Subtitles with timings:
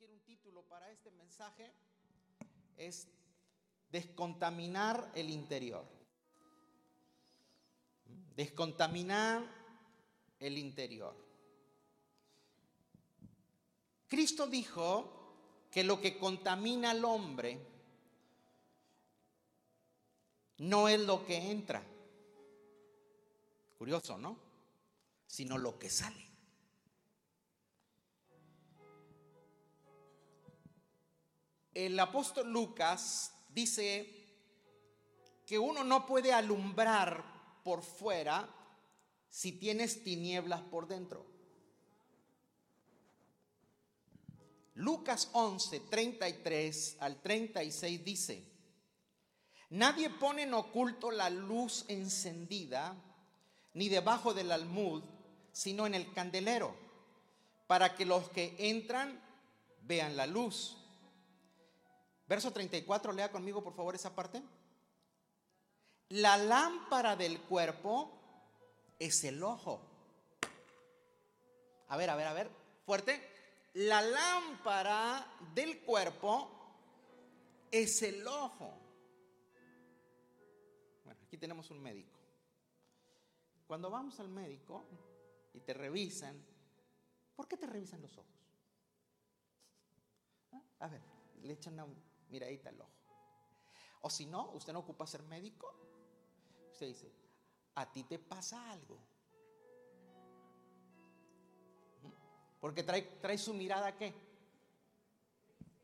[0.00, 1.70] quiere un título para este mensaje,
[2.78, 3.06] es
[3.92, 5.84] descontaminar el interior.
[8.34, 9.44] Descontaminar
[10.38, 11.14] el interior.
[14.08, 17.60] Cristo dijo que lo que contamina al hombre
[20.56, 21.84] no es lo que entra.
[23.76, 24.38] Curioso, ¿no?
[25.26, 26.29] Sino lo que sale.
[31.86, 34.06] El apóstol Lucas dice
[35.46, 37.24] que uno no puede alumbrar
[37.64, 38.46] por fuera
[39.30, 41.24] si tienes tinieblas por dentro.
[44.74, 48.44] Lucas 11, 33 al 36 dice,
[49.70, 52.94] nadie pone en oculto la luz encendida,
[53.72, 55.02] ni debajo del almud,
[55.50, 56.76] sino en el candelero,
[57.66, 59.18] para que los que entran
[59.80, 60.76] vean la luz.
[62.30, 64.40] Verso 34, lea conmigo por favor esa parte.
[66.10, 68.08] La lámpara del cuerpo
[69.00, 69.80] es el ojo.
[71.88, 72.48] A ver, a ver, a ver,
[72.86, 73.20] fuerte.
[73.74, 76.48] La lámpara del cuerpo
[77.68, 78.78] es el ojo.
[81.02, 82.16] Bueno, aquí tenemos un médico.
[83.66, 84.84] Cuando vamos al médico
[85.52, 86.40] y te revisan,
[87.34, 88.46] ¿por qué te revisan los ojos?
[90.52, 90.62] ¿Ah?
[90.78, 91.02] A ver,
[91.42, 92.90] le echan un, mira, ahí está el ojo.
[94.02, 95.72] O si no, usted no ocupa ser médico,
[96.72, 97.12] usted dice,
[97.74, 98.98] a ti te pasa algo.
[102.60, 104.14] Porque trae, trae su mirada qué?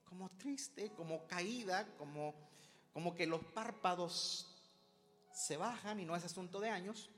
[0.04, 2.34] Como triste, como caída, como,
[2.92, 4.46] como que los párpados
[5.32, 7.10] se bajan y no es asunto de años.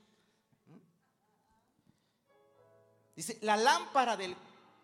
[3.15, 4.35] Dice, la lámpara del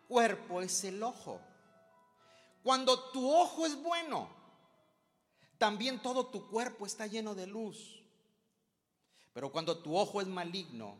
[0.07, 1.39] cuerpo es el ojo.
[2.65, 4.27] Cuando tu ojo es bueno,
[5.59, 8.01] también todo tu cuerpo está lleno de luz.
[9.33, 10.97] Pero cuando tu ojo es maligno,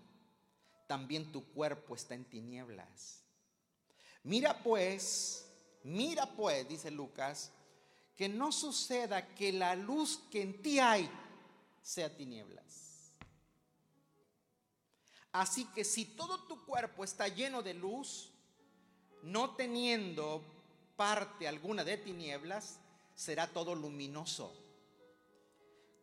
[0.86, 3.24] también tu cuerpo está en tinieblas.
[4.22, 5.50] Mira pues,
[5.82, 7.52] mira pues, dice Lucas,
[8.16, 11.10] que no suceda que la luz que en ti hay
[11.82, 13.16] sea tinieblas.
[15.32, 18.30] Así que si todo tu cuerpo está lleno de luz,
[19.24, 20.55] no teniendo
[20.96, 22.80] parte alguna de tinieblas,
[23.16, 24.54] será todo luminoso,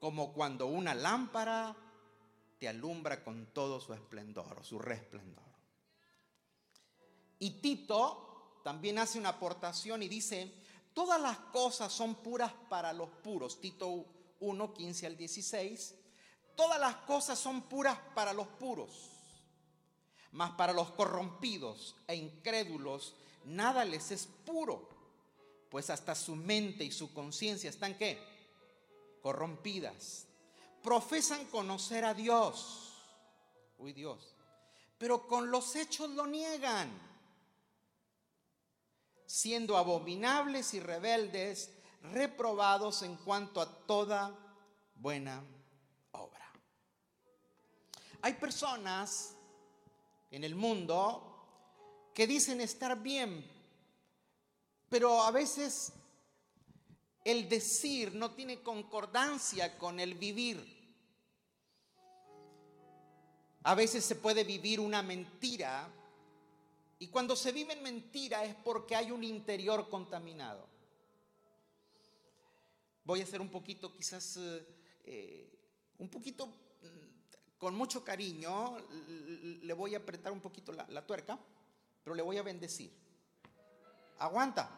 [0.01, 1.77] como cuando una lámpara
[2.59, 5.45] te alumbra con todo su esplendor o su resplendor.
[7.39, 10.53] Y Tito también hace una aportación y dice,
[10.95, 13.61] todas las cosas son puras para los puros.
[13.61, 14.07] Tito
[14.41, 15.95] 1, 15 al 16.
[16.55, 19.11] Todas las cosas son puras para los puros,
[20.33, 24.89] mas para los corrompidos e incrédulos nada les es puro,
[25.71, 28.23] pues hasta su mente y su conciencia están qué?
[29.23, 30.27] Corrompidas.
[30.83, 32.93] Profesan conocer a Dios.
[33.79, 34.35] Uy Dios.
[34.99, 36.91] Pero con los hechos lo niegan.
[39.27, 41.71] Siendo abominables y rebeldes,
[42.03, 44.37] reprobados en cuanto a toda
[44.97, 45.43] buena
[46.11, 46.53] obra.
[48.21, 49.35] Hay personas
[50.31, 51.32] en el mundo
[52.15, 53.45] que dicen estar bien,
[54.89, 55.93] pero a veces
[57.25, 60.81] el decir no tiene concordancia con el vivir.
[63.65, 65.89] A veces se puede vivir una mentira
[66.99, 70.69] y cuando se vive en mentira es porque hay un interior contaminado.
[73.05, 74.67] Voy a hacer un poquito, quizás, eh,
[75.05, 75.59] eh,
[75.99, 78.77] un poquito mm, con mucho cariño,
[79.63, 81.39] le voy a apretar un poquito la, la tuerca
[82.03, 82.93] pero le voy a bendecir.
[84.19, 84.69] Aguanta.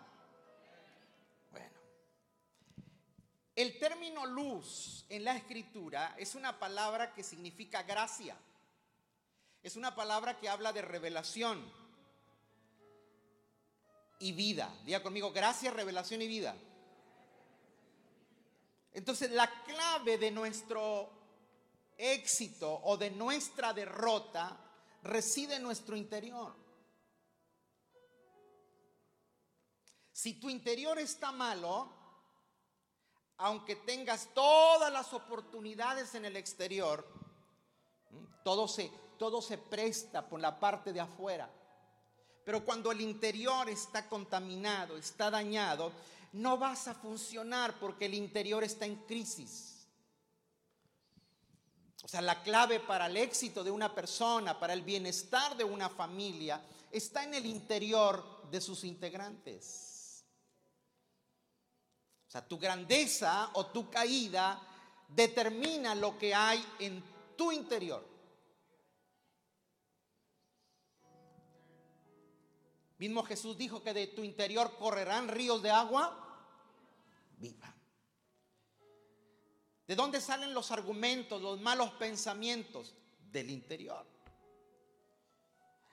[1.51, 1.79] Bueno.
[3.55, 8.37] El término luz en la escritura es una palabra que significa gracia.
[9.63, 11.65] Es una palabra que habla de revelación
[14.19, 14.75] y vida.
[14.85, 16.55] Diga conmigo, gracia, revelación y vida.
[18.93, 21.11] Entonces la clave de nuestro
[21.97, 24.57] éxito o de nuestra derrota
[25.03, 26.64] reside en nuestro interior.
[30.15, 31.89] Si tu interior está malo,
[33.39, 37.05] aunque tengas todas las oportunidades en el exterior,
[38.45, 41.51] todo se, todo se presta por la parte de afuera.
[42.45, 45.91] Pero cuando el interior está contaminado, está dañado,
[46.35, 49.89] no vas a funcionar porque el interior está en crisis.
[52.05, 55.89] O sea, la clave para el éxito de una persona, para el bienestar de una
[55.89, 59.94] familia, está en el interior de sus integrantes.
[62.35, 64.61] Sea, tu grandeza o tu caída
[65.09, 67.01] determina lo que hay en
[67.37, 68.05] tu interior.
[72.99, 76.21] Mismo Jesús dijo que de tu interior correrán ríos de agua
[77.39, 77.73] viva.
[79.87, 82.95] ¿De dónde salen los argumentos, los malos pensamientos?
[83.31, 84.07] Del interior.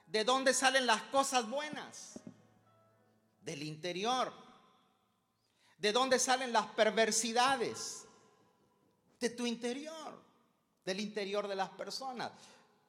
[0.07, 2.19] ¿De dónde salen las cosas buenas?
[3.41, 4.50] Del interior.
[5.81, 8.05] ¿De dónde salen las perversidades?
[9.19, 10.21] De tu interior,
[10.85, 12.31] del interior de las personas.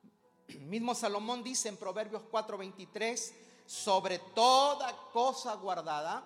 [0.61, 3.33] mismo Salomón dice en Proverbios 4:23,
[3.65, 6.23] sobre toda cosa guardada,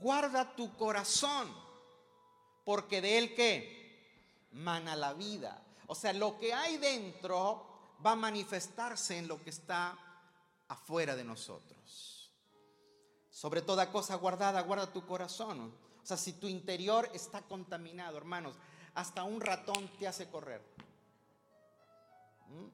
[0.00, 1.54] guarda tu corazón,
[2.64, 5.62] porque de él que mana la vida.
[5.86, 9.96] O sea, lo que hay dentro va a manifestarse en lo que está
[10.66, 12.15] afuera de nosotros.
[13.36, 15.70] Sobre toda cosa guardada, guarda tu corazón.
[16.02, 18.56] O sea, si tu interior está contaminado, hermanos,
[18.94, 20.62] hasta un ratón te hace correr.
[22.48, 22.66] ¿Mm?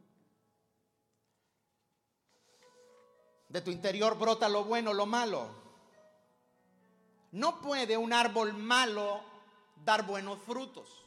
[3.49, 5.49] De tu interior brota lo bueno, lo malo.
[7.33, 9.21] No puede un árbol malo
[9.85, 11.05] dar buenos frutos.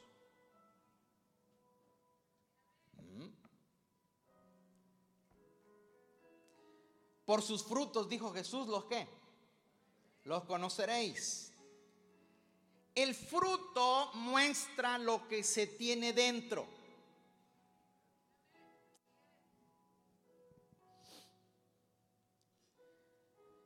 [2.98, 3.28] ¿Mm?
[7.24, 9.15] Por sus frutos, dijo Jesús, ¿los qué?
[10.26, 11.54] Los conoceréis.
[12.96, 16.68] El fruto muestra lo que se tiene dentro.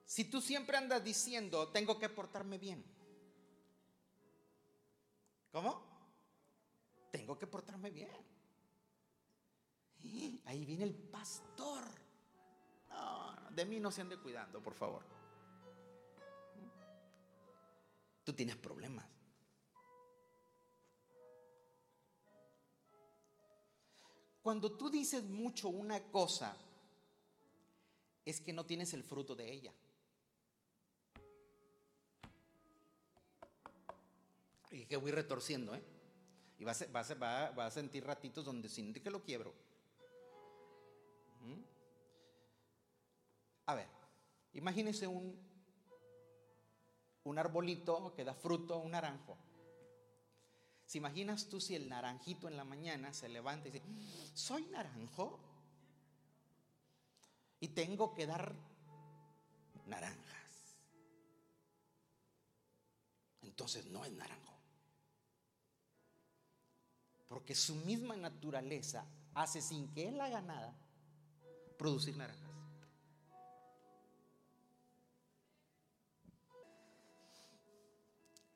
[0.05, 2.83] Si tú siempre andas diciendo, tengo que portarme bien.
[5.51, 5.81] ¿Cómo?
[7.11, 8.09] Tengo que portarme bien.
[10.45, 11.83] ahí viene el pastor.
[13.51, 15.18] De mí no se ande cuidando, por favor.
[18.29, 19.07] Tú tienes problemas.
[24.43, 26.55] Cuando tú dices mucho una cosa,
[28.23, 29.73] es que no tienes el fruto de ella.
[34.69, 35.81] Y que voy retorciendo, ¿eh?
[36.59, 39.55] Y va a, sentir ratitos donde siente que lo quiebro.
[41.41, 41.63] ¿Mm?
[43.65, 43.87] A ver,
[44.53, 45.48] imagínese un,
[47.23, 49.37] un arbolito que da fruto, un naranjo.
[50.85, 53.85] ¿Se imaginas tú si el naranjito en la mañana se levanta y dice,
[54.33, 55.39] soy naranjo
[57.59, 58.55] y tengo que dar
[59.85, 60.77] naranjas?
[63.43, 64.57] Entonces no es naranjo.
[67.27, 69.05] Porque su misma naturaleza
[69.35, 70.73] hace sin que él haga nada
[71.77, 72.48] producir naranjas.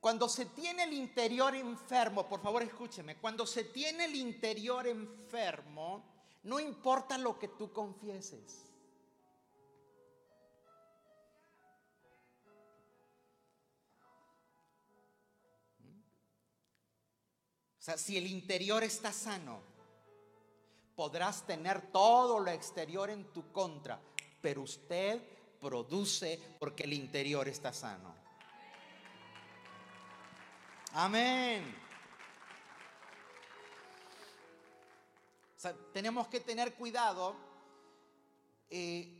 [0.03, 6.03] Cuando se tiene el interior enfermo, por favor escúcheme, cuando se tiene el interior enfermo,
[6.43, 8.65] no importa lo que tú confieses.
[17.79, 19.61] O sea, si el interior está sano,
[20.97, 24.01] podrás tener todo lo exterior en tu contra,
[24.41, 25.23] pero usted
[25.61, 28.22] produce porque el interior está sano.
[30.95, 31.75] Amén.
[35.91, 37.35] Tenemos que tener cuidado
[38.69, 39.11] eh,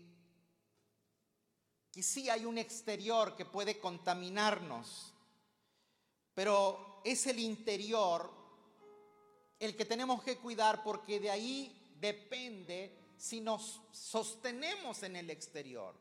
[1.92, 5.14] que hay un exterior que puede contaminarnos,
[6.36, 8.32] pero es el interior
[9.58, 15.96] el que tenemos que cuidar porque de ahí depende si nos sostenemos en el exterior.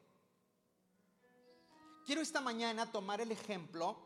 [2.04, 3.96] Quiero esta mañana tomar el ejemplo,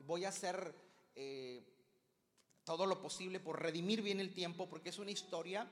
[0.00, 0.81] voy a hacer
[1.14, 1.62] eh,
[2.64, 5.68] todo lo posible por redimir bien el tiempo porque es una historia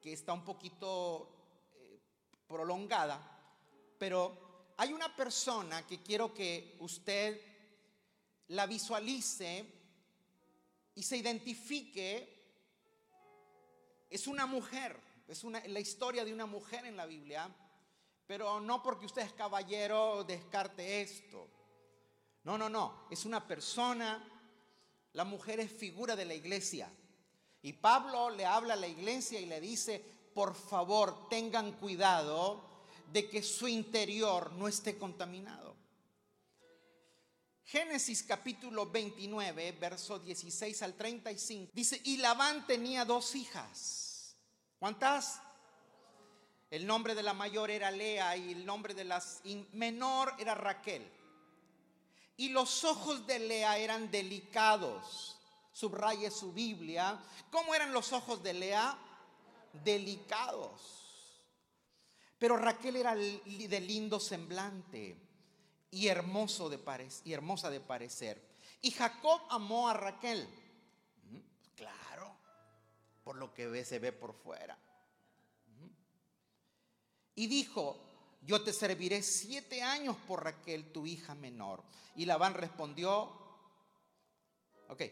[0.00, 2.00] que está un poquito eh,
[2.46, 3.18] prolongada,
[3.98, 7.40] pero hay una persona que quiero que usted
[8.48, 9.64] la visualice
[10.94, 12.36] y se identifique
[14.08, 17.50] es una mujer, es una, la historia de una mujer en la Biblia,
[18.26, 21.48] pero no porque usted es caballero descarte esto.
[22.44, 24.35] No, no, no, es una persona,
[25.16, 26.90] la mujer es figura de la iglesia.
[27.62, 29.98] Y Pablo le habla a la iglesia y le dice,
[30.34, 32.62] por favor, tengan cuidado
[33.10, 35.74] de que su interior no esté contaminado.
[37.64, 44.36] Génesis capítulo 29, verso 16 al 35, dice, y Labán tenía dos hijas.
[44.78, 45.40] ¿Cuántas?
[46.70, 49.24] El nombre de la mayor era Lea y el nombre de la
[49.72, 51.10] menor era Raquel.
[52.36, 55.38] Y los ojos de Lea eran delicados.
[55.72, 57.18] Subraye su Biblia.
[57.50, 58.98] ¿Cómo eran los ojos de Lea?
[59.84, 61.06] Delicados.
[62.38, 65.18] Pero Raquel era de lindo semblante
[65.90, 66.78] y, hermoso de
[67.24, 68.46] y hermosa de parecer.
[68.82, 70.46] Y Jacob amó a Raquel.
[71.24, 71.38] Mm,
[71.74, 72.36] claro,
[73.24, 74.78] por lo que ve, se ve por fuera.
[75.66, 75.88] Mm.
[77.36, 78.05] Y dijo,
[78.46, 81.82] yo te serviré siete años por Raquel, tu hija menor.
[82.14, 83.32] Y Labán respondió,
[84.88, 85.02] ok,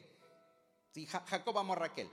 [0.93, 2.09] sí, Jacob amó a Raquel.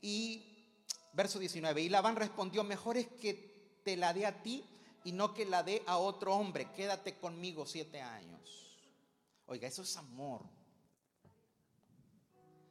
[0.00, 0.74] Y
[1.12, 4.64] verso 19, y Labán respondió, mejor es que te la dé a ti
[5.04, 8.80] y no que la dé a otro hombre, quédate conmigo siete años.
[9.46, 10.42] Oiga, eso es amor.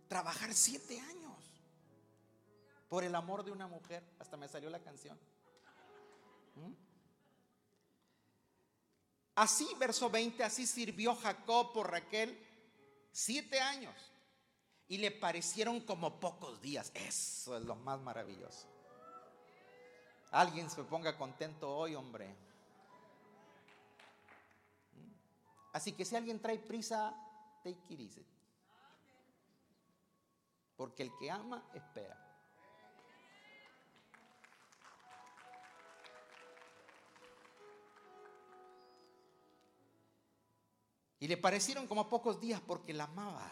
[0.07, 1.35] Trabajar siete años
[2.89, 5.17] por el amor de una mujer, hasta me salió la canción.
[6.55, 6.86] ¿Mm?
[9.37, 12.35] Así, verso 20, así sirvió Jacob por Raquel
[13.11, 13.93] siete años.
[14.87, 16.91] Y le parecieron como pocos días.
[16.95, 18.67] Eso es lo más maravilloso.
[20.31, 22.35] Alguien se ponga contento hoy, hombre.
[25.71, 27.13] Así que si alguien trae prisa,
[27.63, 28.25] take it easy.
[30.75, 32.26] Porque el que ama, espera.
[41.19, 43.51] Y le parecieron como pocos días porque la amaba.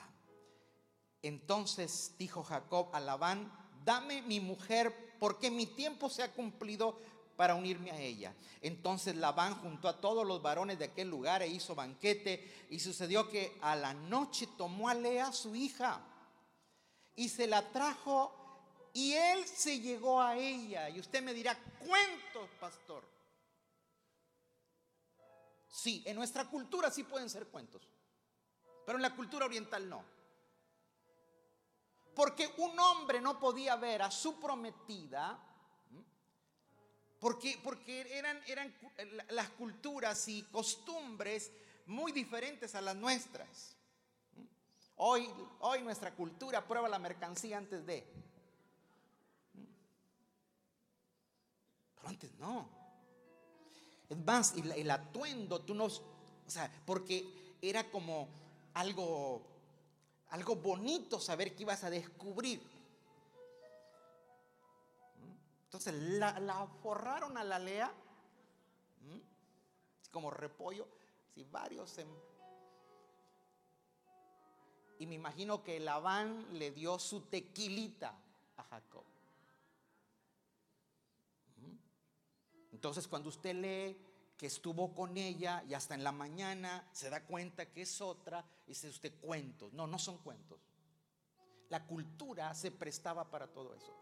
[1.22, 3.52] Entonces dijo Jacob a Labán,
[3.84, 7.00] dame mi mujer porque mi tiempo se ha cumplido
[7.36, 8.34] para unirme a ella.
[8.62, 13.30] Entonces Labán juntó a todos los varones de aquel lugar e hizo banquete y sucedió
[13.30, 16.02] que a la noche tomó a Lea su hija
[17.16, 18.34] y se la trajo
[18.94, 20.90] y él se llegó a ella.
[20.90, 23.15] Y usted me dirá, cuentos, pastor.
[25.76, 27.86] Sí, en nuestra cultura sí pueden ser cuentos,
[28.86, 30.06] pero en la cultura oriental no.
[32.16, 35.38] Porque un hombre no podía ver a su prometida,
[37.20, 38.74] porque, porque eran, eran
[39.32, 41.52] las culturas y costumbres
[41.88, 43.76] muy diferentes a las nuestras.
[44.96, 45.30] Hoy,
[45.60, 48.08] hoy nuestra cultura prueba la mercancía antes de.
[51.96, 52.85] Pero antes no.
[54.10, 55.92] Es más, el, atuendo, tú no, o
[56.48, 58.28] sea, porque era como
[58.74, 59.42] algo,
[60.30, 62.62] algo bonito saber que ibas a descubrir.
[65.66, 67.92] Entonces la, forraron a la lea,
[70.12, 70.88] como repollo,
[71.52, 72.00] varios
[75.00, 78.16] Y me imagino que Labán le dio su tequilita
[78.56, 79.04] a Jacob.
[82.76, 83.98] Entonces cuando usted lee
[84.36, 88.46] que estuvo con ella y hasta en la mañana se da cuenta que es otra,
[88.68, 89.72] dice usted cuentos.
[89.72, 90.60] No, no son cuentos.
[91.70, 93.96] La cultura se prestaba para todo eso.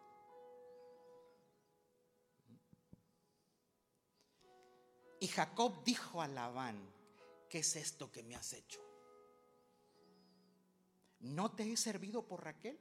[5.20, 6.84] Y Jacob dijo a Labán,
[7.48, 8.82] ¿qué es esto que me has hecho?
[11.20, 12.80] ¿No te he servido por Raquel?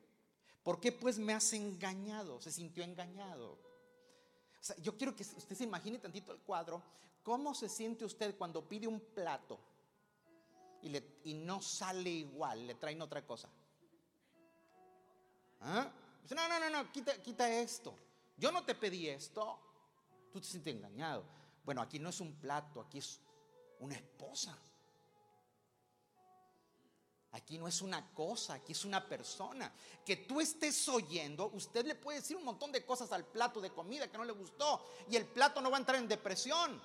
[0.63, 2.41] ¿Por qué pues me has engañado?
[2.41, 3.72] Se sintió engañado
[4.81, 6.83] yo quiero que usted se imagine tantito el cuadro.
[7.23, 9.59] ¿Cómo se siente usted cuando pide un plato
[10.83, 13.49] y, y no sale igual, le traen otra cosa?
[15.61, 15.91] ¿Ah?
[16.31, 17.95] No, no, no, no, quita, quita esto.
[18.37, 19.59] Yo no te pedí esto.
[20.33, 21.25] Tú te sientes engañado.
[21.65, 23.21] Bueno, aquí no es un plato, aquí es
[23.81, 24.59] una esposa.
[27.33, 29.73] Aquí no es una cosa, aquí es una persona.
[30.05, 33.71] Que tú estés oyendo, usted le puede decir un montón de cosas al plato de
[33.71, 36.81] comida que no le gustó y el plato no va a entrar en depresión.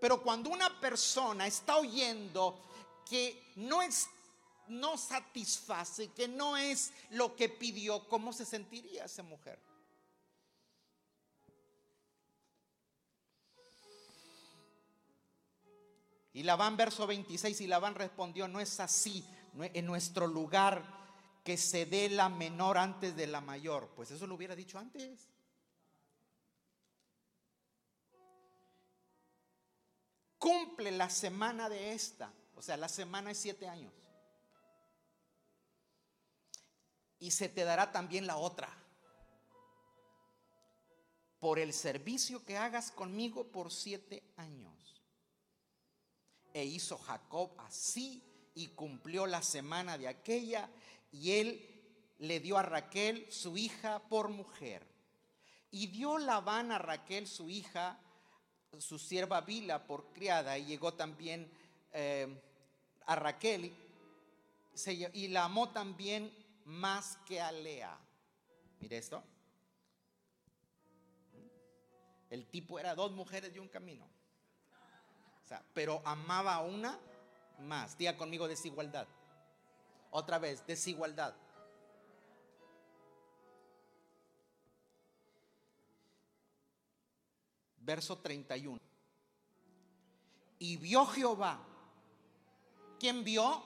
[0.00, 2.60] Pero cuando una persona está oyendo
[3.08, 4.08] que no es
[4.68, 9.58] no satisface, que no es lo que pidió, ¿cómo se sentiría esa mujer?
[16.32, 19.24] Y Labán, verso 26, y Labán respondió, no es así,
[19.58, 20.82] en nuestro lugar
[21.44, 23.90] que se dé la menor antes de la mayor.
[23.94, 25.28] Pues eso lo hubiera dicho antes.
[30.38, 33.92] Cumple la semana de esta, o sea, la semana es siete años.
[37.20, 38.68] Y se te dará también la otra.
[41.38, 45.01] Por el servicio que hagas conmigo por siete años.
[46.54, 48.22] E hizo Jacob así
[48.54, 50.68] y cumplió la semana de aquella
[51.10, 51.68] y él
[52.18, 54.86] le dio a Raquel su hija por mujer.
[55.70, 57.98] Y dio Labán a Raquel su hija,
[58.78, 61.50] su sierva Vila por criada y llegó también
[61.92, 62.28] eh,
[63.06, 63.74] a Raquel
[65.12, 66.32] y la amó también
[66.64, 67.98] más que a Lea.
[68.80, 69.22] Mire esto.
[72.30, 74.11] El tipo era dos mujeres y un camino.
[75.74, 76.98] Pero amaba a una
[77.58, 77.98] más.
[77.98, 79.08] Diga conmigo desigualdad.
[80.10, 81.34] Otra vez, desigualdad.
[87.78, 88.78] Verso 31.
[90.60, 91.58] Y vio Jehová.
[93.00, 93.64] ¿Quién vio?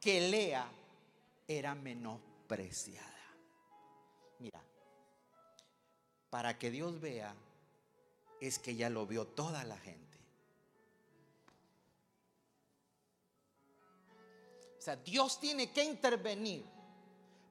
[0.00, 0.68] Que Lea
[1.46, 3.08] era menospreciada.
[4.40, 4.60] Mira,
[6.28, 7.36] para que Dios vea,
[8.42, 10.18] es que ya lo vio toda la gente.
[14.76, 16.64] O sea, Dios tiene que intervenir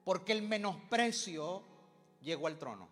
[0.04, 1.62] porque el menosprecio
[2.20, 2.90] llegó al trono.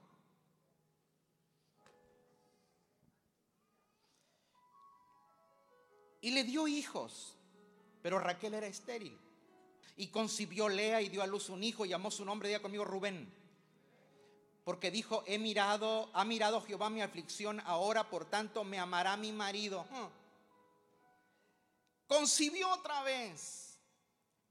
[6.22, 7.36] Y le dio hijos,
[8.00, 9.18] pero Raquel era estéril.
[9.98, 13.39] Y concibió Lea y dio a luz un hijo llamó su nombre, día conmigo Rubén.
[14.70, 19.32] Porque dijo, he mirado, ha mirado Jehová mi aflicción, ahora por tanto me amará mi
[19.32, 19.84] marido.
[19.90, 20.06] Hmm.
[22.06, 23.80] Concibió otra vez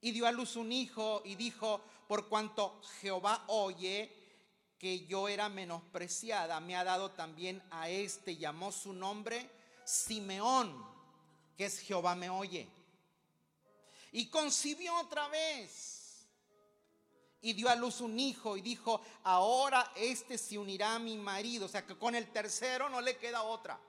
[0.02, 4.14] y dio a luz un hijo y dijo, por cuanto Jehová oye
[4.78, 9.50] que yo era menospreciada, me ha dado también a este, llamó su nombre
[9.86, 10.86] Simeón
[11.56, 12.68] que es Jehová me oye.
[14.12, 15.99] Y concibió otra vez.
[17.42, 21.66] Y dio a luz un hijo y dijo, ahora este se unirá a mi marido.
[21.66, 23.80] O sea que con el tercero no le queda otra.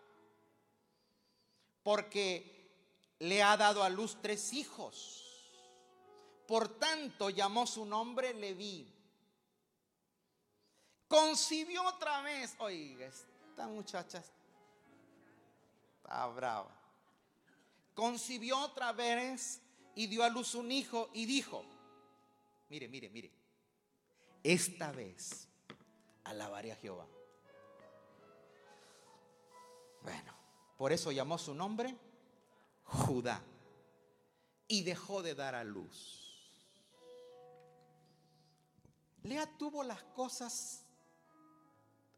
[1.83, 5.27] Porque le ha dado a luz tres hijos.
[6.47, 8.87] Por tanto llamó su nombre Leví.
[11.09, 12.55] Concibió otra vez.
[12.59, 16.81] Oiga, esta muchacha está brava
[18.01, 19.61] concibió otra vez
[19.95, 21.63] y dio a luz un hijo y dijo,
[22.71, 23.31] mire, mire, mire,
[24.43, 25.49] esta vez
[26.25, 27.07] alabaré a Jehová.
[30.03, 30.35] Bueno,
[30.79, 31.97] por eso llamó su nombre
[32.85, 33.43] Judá
[34.67, 36.17] y dejó de dar a luz.
[39.23, 40.85] Lea tuvo las cosas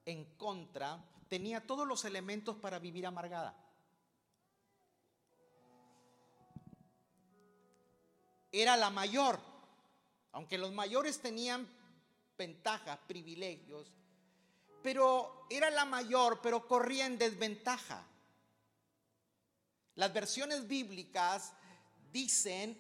[0.05, 3.63] en contra, tenía todos los elementos para vivir amargada.
[8.53, 9.41] era la mayor,
[10.33, 11.67] aunque los mayores tenían
[12.37, 13.93] ventajas, privilegios,
[14.83, 18.05] pero era la mayor, pero corría en desventaja.
[19.95, 21.53] Las versiones bíblicas
[22.11, 22.79] dicen,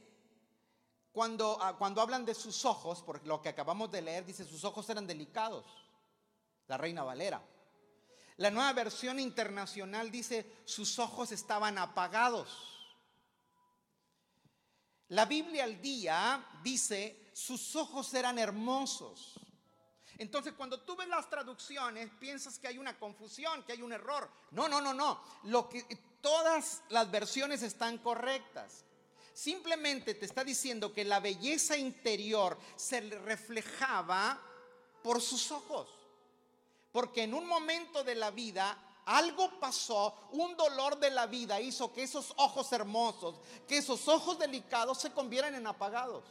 [1.12, 4.64] cuando, ah, cuando hablan de sus ojos, por lo que acabamos de leer, dice, sus
[4.64, 5.64] ojos eran delicados,
[6.66, 7.42] la reina Valera.
[8.38, 12.68] La nueva versión internacional dice, sus ojos estaban apagados.
[15.08, 19.34] La Biblia al día dice, sus ojos eran hermosos.
[20.18, 24.30] Entonces, cuando tú ves las traducciones, piensas que hay una confusión, que hay un error.
[24.50, 25.20] No, no, no, no.
[25.44, 25.82] Lo que
[26.20, 28.84] todas las versiones están correctas.
[29.34, 34.40] Simplemente te está diciendo que la belleza interior se reflejaba
[35.02, 35.88] por sus ojos.
[36.92, 41.92] Porque en un momento de la vida algo pasó, un dolor de la vida hizo
[41.92, 46.22] que esos ojos hermosos, que esos ojos delicados se convieran en apagados.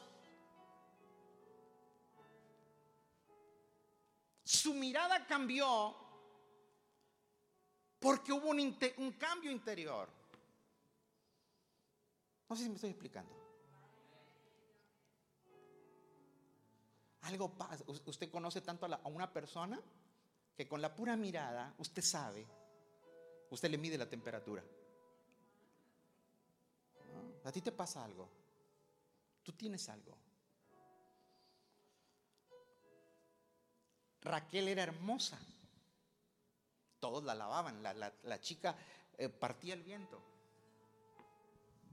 [4.51, 5.95] Su mirada cambió
[7.99, 10.09] porque hubo un, un cambio interior.
[12.49, 13.31] No sé si me estoy explicando.
[17.21, 17.81] Algo pasa.
[17.87, 19.81] Usted conoce tanto a una persona
[20.57, 22.45] que con la pura mirada usted sabe
[23.51, 24.61] usted le mide la temperatura.
[27.45, 28.27] A ti te pasa algo.
[29.43, 30.17] Tú tienes algo.
[34.21, 35.39] Raquel era hermosa.
[36.99, 37.81] Todos la lavaban.
[37.81, 38.75] La, chica
[39.17, 40.21] eh, partía el viento.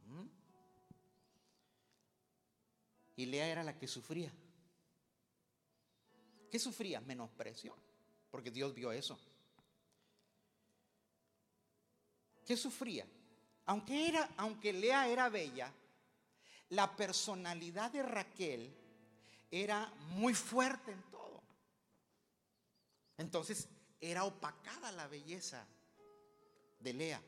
[0.07, 0.27] ¿Mm?
[3.17, 4.33] Y Lea era la que sufría.
[6.51, 7.01] ¿Qué sufría?
[7.01, 7.75] Menosprecio.
[8.31, 9.19] Porque Dios vio eso.
[12.47, 13.07] ¿Qué sufría?
[13.67, 15.73] Aunque, era, aunque Lea era bella,
[16.71, 18.75] la personalidad de Raquel
[19.51, 21.18] era muy fuerte en todo.
[23.19, 23.69] Entonces
[24.01, 25.67] era opacada la belleza
[26.79, 27.23] de Lea.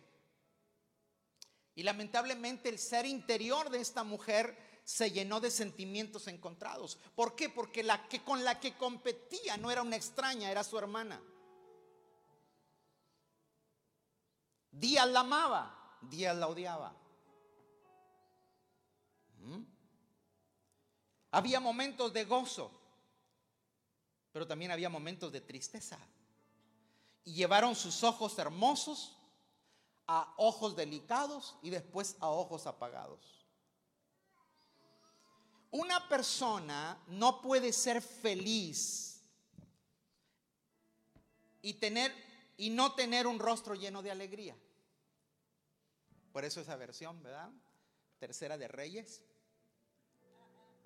[1.75, 6.99] Y lamentablemente el ser interior de esta mujer se llenó de sentimientos encontrados.
[7.15, 7.49] ¿Por qué?
[7.49, 11.21] Porque la que con la que competía no era una extraña, era su hermana.
[14.71, 16.97] Díaz la amaba, Díaz la odiaba.
[19.39, 19.63] ¿Mm?
[21.33, 22.80] Había momentos de gozo,
[24.33, 25.99] pero también había momentos de tristeza.
[27.25, 29.17] Y llevaron sus ojos hermosos
[30.07, 33.47] a ojos delicados y después a ojos apagados.
[35.71, 39.23] Una persona no puede ser feliz
[41.63, 42.13] y tener
[42.57, 44.57] y no tener un rostro lleno de alegría.
[46.33, 47.51] Por eso esa versión, ¿verdad?
[48.19, 49.23] Tercera de Reyes.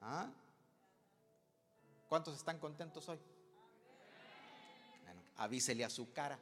[0.01, 0.31] ¿Ah?
[2.09, 3.19] ¿Cuántos están contentos hoy?
[5.37, 6.39] Avísele a su cara.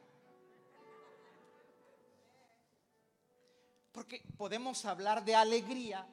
[3.91, 6.07] Porque podemos hablar de alegría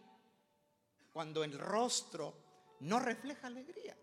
[1.13, 2.35] cuando el rostro
[2.81, 3.97] no refleja alegría.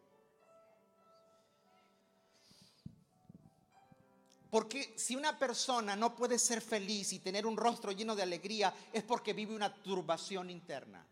[4.50, 8.74] Porque si una persona no puede ser feliz y tener un rostro lleno de alegría
[8.94, 11.06] es porque vive una turbación interna.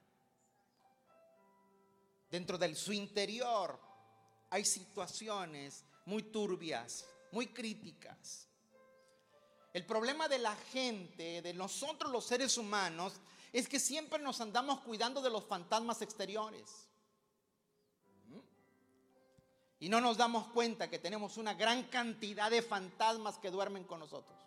[2.32, 3.80] Dentro de su interior
[4.50, 8.48] hay situaciones muy turbias, muy críticas.
[9.74, 13.20] El problema de la gente, de nosotros los seres humanos,
[13.52, 16.88] es que siempre nos andamos cuidando de los fantasmas exteriores.
[19.82, 24.00] Y no nos damos cuenta que tenemos una gran cantidad de fantasmas que duermen con
[24.00, 24.40] nosotros.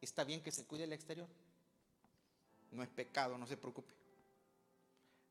[0.00, 1.28] Está bien que se cuide el exterior.
[2.70, 4.07] No es pecado, no se preocupe.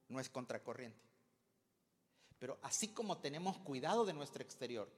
[0.10, 1.00] No es contracorriente.
[2.40, 4.90] Pero así como tenemos cuidado de nuestro exterior,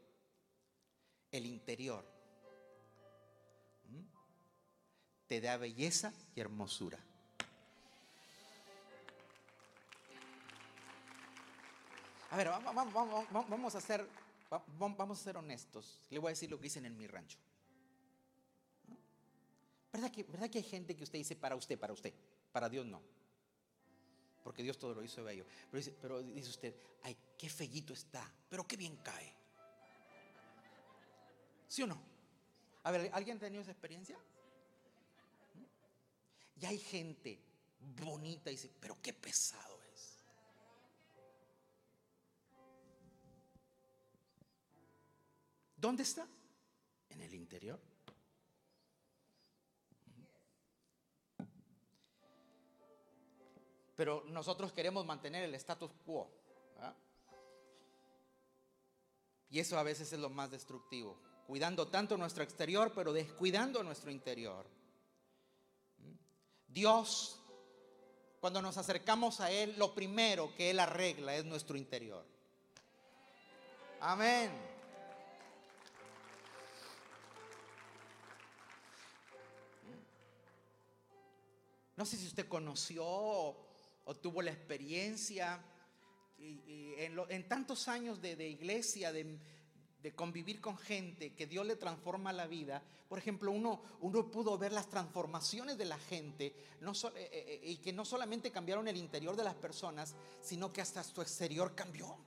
[1.32, 2.06] el interior
[5.28, 7.00] te da belleza y hermosura.
[12.32, 14.08] A ver, vamos, a ser,
[14.78, 16.00] vamos a ser honestos.
[16.10, 17.38] Le voy a decir lo que dicen en mi rancho.
[19.94, 22.14] ¿Verdad que, ¿Verdad que hay gente que usted dice para usted, para usted?
[22.52, 23.02] Para Dios no.
[24.44, 25.46] Porque Dios todo lo hizo bello.
[25.70, 29.34] Pero dice, pero dice usted, ay, qué fellito está, pero qué bien cae.
[31.68, 32.02] ¿Sí o no?
[32.84, 34.18] A ver, ¿alguien ha tenido esa experiencia?
[36.60, 37.40] Y hay gente
[37.80, 39.80] bonita y dice, pero qué pesado
[45.80, 46.28] ¿Dónde está?
[47.10, 47.80] En el interior.
[54.00, 56.32] Pero nosotros queremos mantener el status quo.
[59.50, 61.20] Y eso a veces es lo más destructivo.
[61.46, 64.66] Cuidando tanto nuestro exterior, pero descuidando nuestro interior.
[66.66, 67.42] Dios,
[68.40, 72.24] cuando nos acercamos a Él, lo primero que Él arregla es nuestro interior.
[74.00, 74.50] Amén.
[81.98, 83.68] No sé si usted conoció
[84.10, 85.64] o, tuvo la experiencia
[86.40, 89.38] en, tantos años de, iglesia, de,
[90.16, 92.82] convivir con gente que Dios le transforma la vida.
[93.08, 93.82] Por ejemplo, uno,
[94.32, 98.88] pudo ver las transformaciones de la gente eh, eh, eh, y que no solamente cambiaron
[98.88, 102.18] el interior de las personas, sino que hasta su exterior cambió.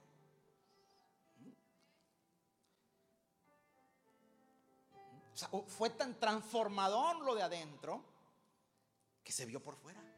[5.67, 8.05] fue tan transformador lo de adentro
[9.25, 10.12] que se vio por fuera.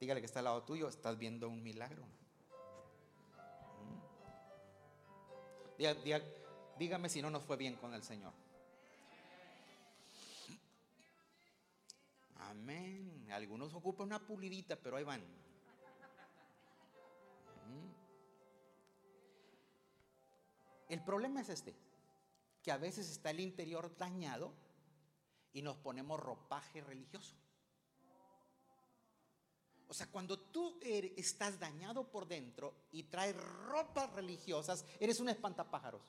[0.00, 2.04] Dígale que está al lado tuyo, estás viendo un milagro.
[6.78, 8.32] Dígame si no nos fue bien con el Señor.
[12.36, 13.28] Amén.
[13.30, 15.20] Algunos ocupan una pulidita, pero ahí van.
[17.66, 17.98] Mm.
[20.88, 21.74] El problema es este
[22.62, 24.52] que a veces está el interior dañado
[25.52, 27.34] y nos ponemos ropaje religioso.
[29.88, 36.02] O sea, cuando tú estás dañado por dentro y traes ropas religiosas, eres un espantapájaros.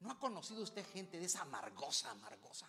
[0.00, 2.68] ¿No ha conocido usted gente de esa amargosa, amargosa?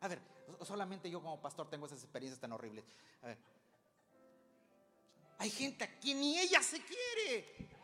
[0.00, 0.20] A ver,
[0.64, 2.84] solamente yo como pastor tengo esas experiencias tan horribles.
[5.38, 7.77] Hay gente aquí ni ella se quiere.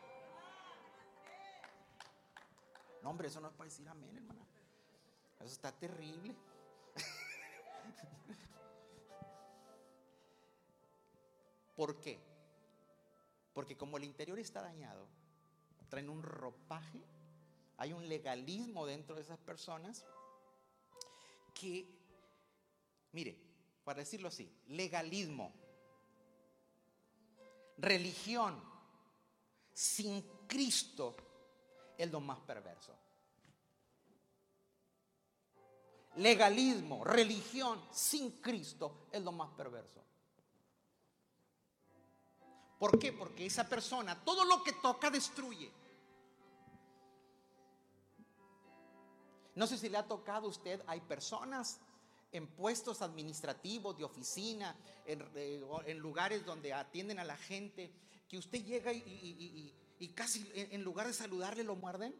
[3.05, 4.41] No, hombre, eso no es para decir amén, hermana.
[5.39, 6.35] Eso está terrible.
[11.75, 12.19] ¿Por qué?
[13.53, 15.07] Porque como el interior está dañado,
[15.87, 16.99] traen un ropaje,
[17.77, 20.03] hay un legalismo dentro de esas personas
[21.53, 21.87] que,
[23.11, 23.37] mire,
[23.83, 25.53] para decirlo así, legalismo,
[27.77, 28.59] religión
[29.71, 31.15] sin Cristo
[31.97, 32.95] es lo más perverso.
[36.17, 40.03] Legalismo, religión sin Cristo es lo más perverso.
[42.79, 43.11] ¿Por qué?
[43.11, 45.71] Porque esa persona todo lo que toca destruye.
[49.55, 51.79] No sé si le ha tocado a usted, hay personas
[52.31, 57.93] en puestos administrativos, de oficina, en, eh, lugares donde atienden a la gente,
[58.27, 59.73] que usted llega y,
[60.09, 62.13] casi en lugar de saludarle lo muerden.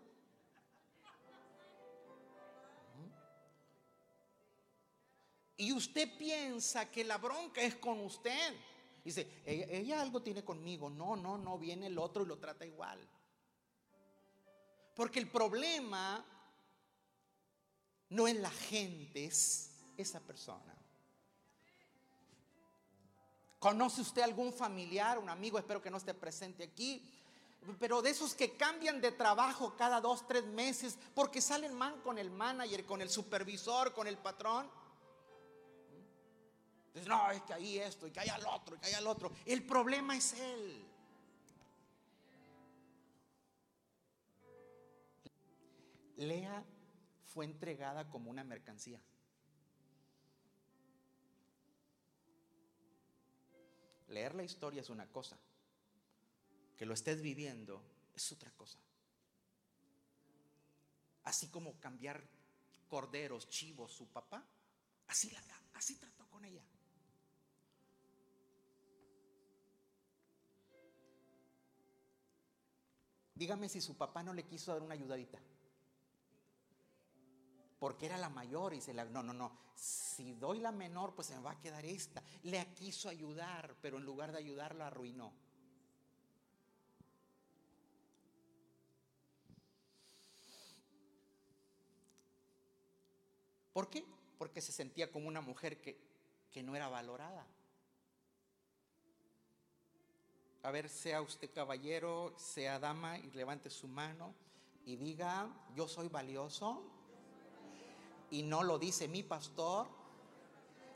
[5.58, 8.54] Y usted piensa que la bronca es con usted.
[9.04, 10.90] Dice, ella, algo tiene conmigo.
[10.90, 13.00] No, no, no, viene el otro y lo trata igual.
[14.96, 16.26] Porque el problema
[18.10, 20.76] no es la gente, es esa persona.
[23.60, 27.10] ¿Conoce usted algún familiar, un amigo, espero que no esté presente aquí,
[27.80, 32.18] pero de esos que cambian de trabajo cada dos, tres meses porque salen mal con
[32.18, 34.70] el manager, con el supervisor, con el patrón?
[37.08, 39.32] no, es que ahí esto, y que haya el otro, y que haya el otro.
[39.46, 40.86] El problema es él.
[46.18, 46.64] Lea
[47.26, 49.02] fue entregada como una mercancía.
[54.08, 55.38] Leer la historia es una cosa.
[56.78, 57.82] Que lo estés viviendo
[58.14, 58.78] es otra cosa.
[61.24, 62.24] Así como cambiar
[62.88, 64.46] corderos, chivos, su papá,
[65.08, 65.42] así, la,
[65.74, 66.64] así trató con ella.
[73.34, 75.42] Dígame si su papá no le quiso dar una ayudadita
[77.86, 79.06] porque era la mayor y se la...
[79.06, 79.52] No, no, no.
[79.76, 82.24] Si doy la menor, pues se me va a quedar esta.
[82.42, 85.32] Le quiso ayudar, pero en lugar de ayudarla, arruinó.
[93.76, 94.06] ¿Por qué?
[94.38, 96.00] Porque se sentía como una mujer que,
[96.54, 97.46] que no era valorada.
[100.64, 104.34] A ver, sea usted caballero, sea dama, y levante su mano
[104.86, 106.84] y diga, yo soy valioso,
[108.32, 109.88] y no lo dice mi pastor,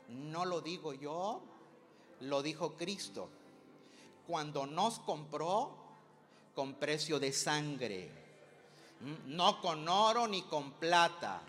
[0.08, 1.42] no lo digo yo,
[2.20, 3.28] lo dijo Cristo.
[4.26, 5.76] Cuando nos compró
[6.54, 8.10] con precio de sangre,
[9.26, 11.42] no con oro ni con plata.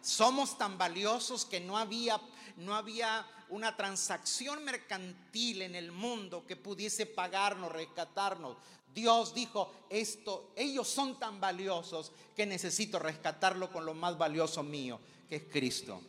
[0.00, 2.20] Somos tan valiosos que no había,
[2.56, 8.56] no había una transacción mercantil en el mundo que pudiese pagarnos, rescatarnos.
[8.92, 15.00] Dios dijo, esto, ellos son tan valiosos que necesito rescatarlo con lo más valioso mío,
[15.28, 16.00] que es Cristo.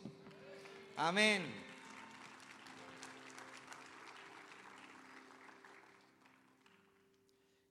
[0.96, 1.66] Amén.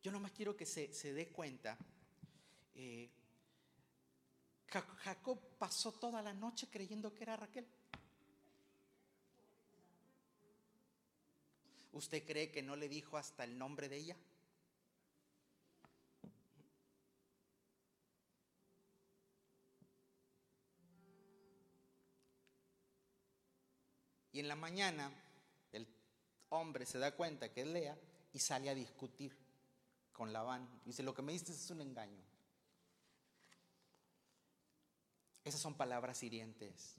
[0.04, 1.78] Yo nomás quiero que se, dé cuenta.
[2.76, 3.10] Eh,
[4.68, 7.68] Jacob pasó toda la noche creyendo que era Raquel.
[11.94, 14.18] ¿Usted cree que no le dijo hasta el nombre de ella?
[24.32, 25.12] Y en la mañana
[25.72, 25.88] el
[26.50, 27.98] hombre se da cuenta que es Lea
[28.32, 29.36] y sale a discutir
[30.12, 30.70] con Labán.
[30.86, 32.37] Dice, lo que me diste es un engaño.
[35.48, 36.98] Esas son palabras hirientes.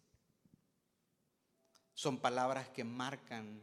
[1.93, 3.61] Son palabras que marcan.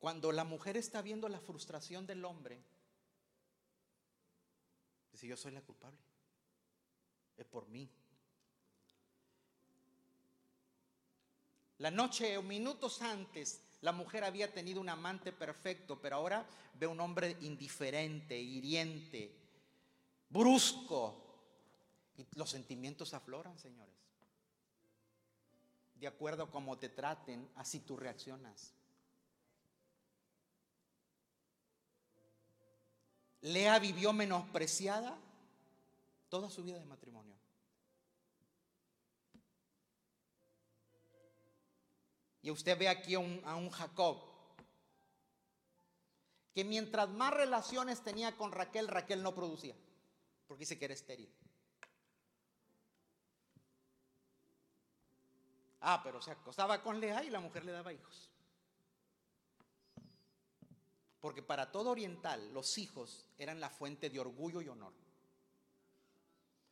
[0.00, 2.60] Cuando la mujer está viendo la frustración del hombre,
[5.12, 5.96] dice, yo soy la culpable.
[7.36, 7.88] Es por mí.
[11.78, 16.88] La noche o minutos antes, la mujer había tenido un amante perfecto, pero ahora ve
[16.88, 19.36] un hombre indiferente, hiriente,
[20.30, 21.21] brusco.
[22.34, 23.94] Los sentimientos afloran, señores.
[25.94, 28.74] De acuerdo a cómo te traten, así tú reaccionas.
[33.42, 35.18] Lea vivió menospreciada
[36.28, 37.36] toda su vida de matrimonio.
[42.42, 44.18] Y usted ve aquí a un, Jacob
[46.52, 49.74] que mientras más relaciones tenía con Raquel, Raquel no producía,
[50.46, 51.32] porque dice que era estéril.
[55.84, 58.30] Ah, pero se acostaba con Lea y la mujer le daba hijos.
[61.20, 64.92] Porque para todo oriental los hijos eran la fuente de orgullo y honor.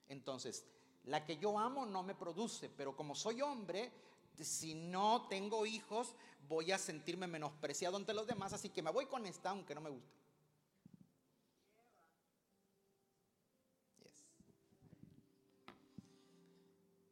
[0.09, 0.65] Entonces,
[1.05, 3.93] la que yo amo no me produce, pero como soy hombre,
[4.39, 6.15] si no tengo hijos,
[6.49, 9.81] voy a sentirme menospreciado ante los demás, así que me voy con esta aunque no
[9.81, 10.21] me guste.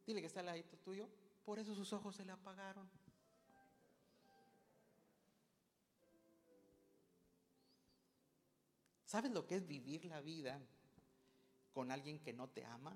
[0.05, 1.07] Dile que está al ladito tuyo,
[1.49, 2.87] por eso sus ojos se le apagaron.
[9.03, 10.61] ¿Sabes lo que es vivir la vida
[11.73, 12.95] con alguien que no te ama?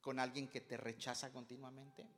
[0.00, 2.08] ¿Con alguien que te rechaza continuamente?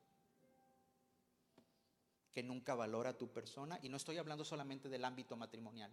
[2.31, 3.81] ¿Que nunca valora a tu persona?
[3.83, 5.93] Y no estoy hablando solamente del ámbito matrimonial.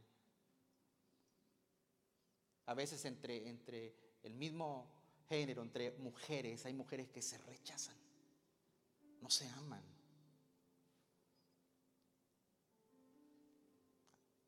[2.67, 4.96] A veces entre, entre el mismo
[5.27, 7.95] género, entre mujeres, hay mujeres que se rechazan,
[9.21, 9.83] no se aman.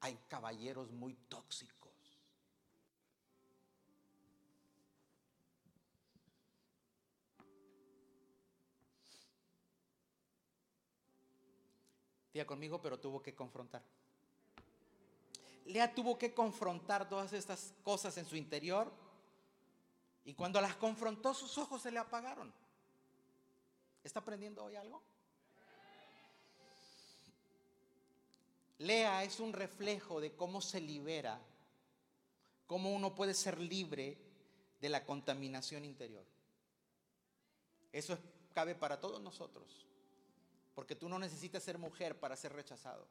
[0.02, 1.90] Hay caballeros muy tóxicos.
[12.34, 13.84] Día conmigo, pero tuvo que confrontar.
[15.66, 19.09] Lea tuvo que confrontar todas estas cosas en su interior
[20.26, 22.54] y cuando las confrontó, sus ojos se le apagaron.
[24.04, 25.02] ¿Está aprendiendo hoy algo?
[28.80, 31.40] Lea es un reflejo de cómo se libera,
[32.66, 34.18] cómo uno puede ser libre
[34.80, 36.24] de la contaminación interior.
[37.92, 38.18] Eso
[38.54, 39.86] cabe para todos nosotros,
[40.76, 43.06] porque tú no necesitas ser mujer para ser rechazado.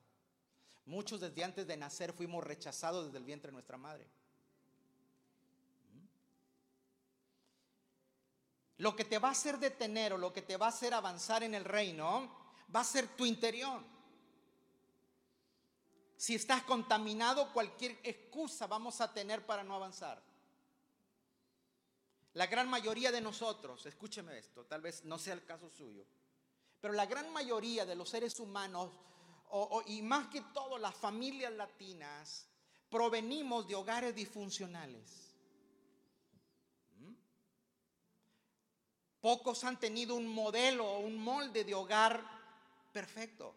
[0.87, 4.07] Muchos desde antes de nacer fuimos rechazados desde el vientre de nuestra madre.
[8.79, 11.43] Lo que te va a hacer detener o lo que te va a hacer avanzar
[11.43, 12.31] en el reino
[12.75, 13.83] va a ser tu interior.
[16.17, 20.23] Si estás contaminado, cualquier excusa vamos a tener para no avanzar.
[22.35, 26.05] La gran mayoría de nosotros, escúcheme esto, tal vez no sea el caso suyo,
[26.81, 28.91] pero la gran mayoría de los seres humanos,
[29.87, 32.47] y más que todo las familias latinas,
[32.91, 35.28] provenimos de hogares disfuncionales.
[39.29, 42.25] Pocos han tenido un modelo o un molde de hogar
[42.91, 43.55] perfecto.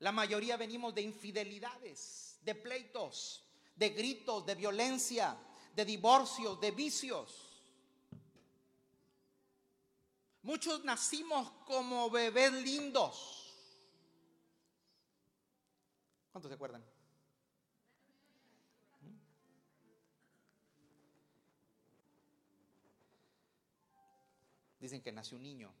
[0.00, 3.44] La mayoría venimos de infidelidades, de pleitos,
[3.76, 5.38] de gritos, de violencia,
[5.76, 7.62] de divorcios, de vicios.
[10.42, 13.54] Muchos nacimos como bebés lindos.
[16.32, 16.84] ¿Cuántos se acuerdan?
[24.84, 25.72] Dicen que nació un niño.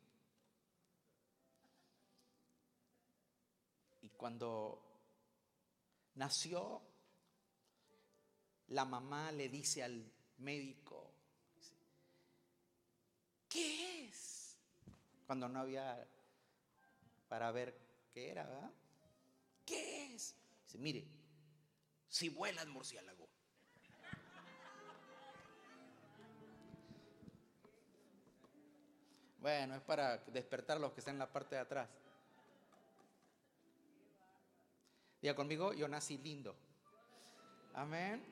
[4.00, 4.82] Y cuando
[6.14, 6.80] nació,
[8.68, 11.12] la mamá le dice al médico,
[13.46, 14.56] ¿qué es?
[15.26, 16.08] Cuando no había
[17.28, 17.78] para ver
[18.10, 18.72] qué era, ¿verdad?
[19.66, 20.34] ¿Qué es?
[20.64, 21.06] Dice, mire,
[22.08, 23.23] si vuela el murciélago.
[29.44, 31.86] Bueno, es para despertar a los que están en la parte de atrás.
[35.20, 36.56] Diga conmigo, yo nací lindo.
[37.74, 38.24] Amén.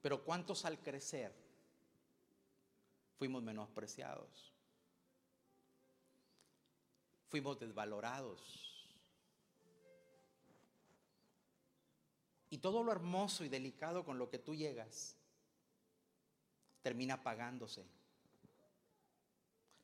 [0.00, 1.34] Pero ¿cuántos al crecer
[3.18, 4.54] fuimos menospreciados?
[7.30, 8.75] Fuimos desvalorados
[12.56, 15.14] Y todo lo hermoso y delicado con lo que tú llegas
[16.80, 17.84] termina pagándose.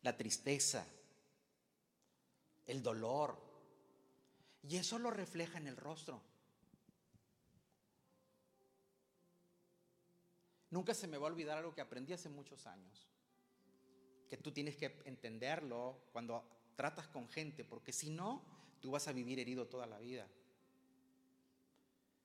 [0.01, 0.87] La tristeza,
[2.65, 3.37] el dolor.
[4.63, 6.23] Y eso lo refleja en el rostro.
[10.71, 13.07] Nunca se me va a olvidar algo que aprendí hace muchos años.
[14.31, 16.43] Que tú tienes que entenderlo cuando
[16.75, 18.43] tratas con gente, porque si no,
[18.81, 20.27] tú vas a vivir herido toda la vida.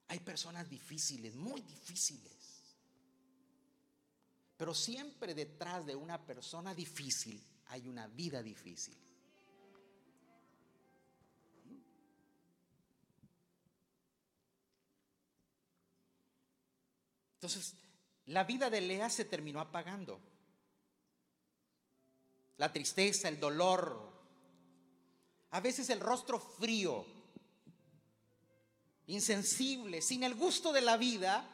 [0.08, 2.32] Hay personas difíciles, muy difíciles.
[4.56, 8.96] Pero siempre detrás de una persona difícil hay una vida difícil.
[17.34, 17.74] Entonces,
[18.26, 20.20] la vida de Lea se terminó apagando.
[22.56, 24.10] La tristeza, el dolor,
[25.50, 27.17] a veces el rostro frío
[29.08, 31.44] insensibles, sin el gusto de la vida,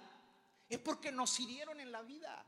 [0.68, 2.44] es porque nos hirieron en la vida.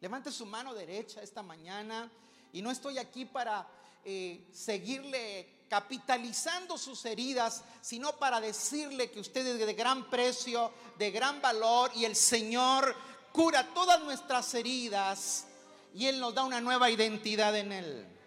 [0.00, 2.10] Levante su mano derecha esta mañana
[2.52, 3.68] Y no estoy aquí para
[4.04, 11.12] eh, seguirle capitalizando sus heridas, sino para decirle que usted es de gran precio, de
[11.12, 12.96] gran valor y el Señor
[13.32, 15.46] cura todas nuestras heridas
[15.94, 18.19] y Él nos da una nueva identidad en Él.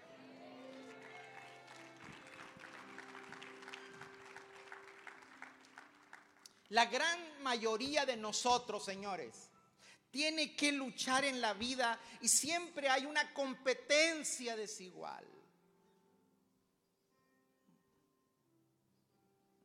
[6.73, 9.51] La gran mayoría de nosotros, señores,
[10.09, 15.23] tiene que luchar en la vida y siempre hay una competencia desigual.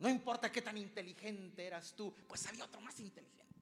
[0.01, 3.57] No importa qué tan inteligente eras tú, pues había otro más inteligente.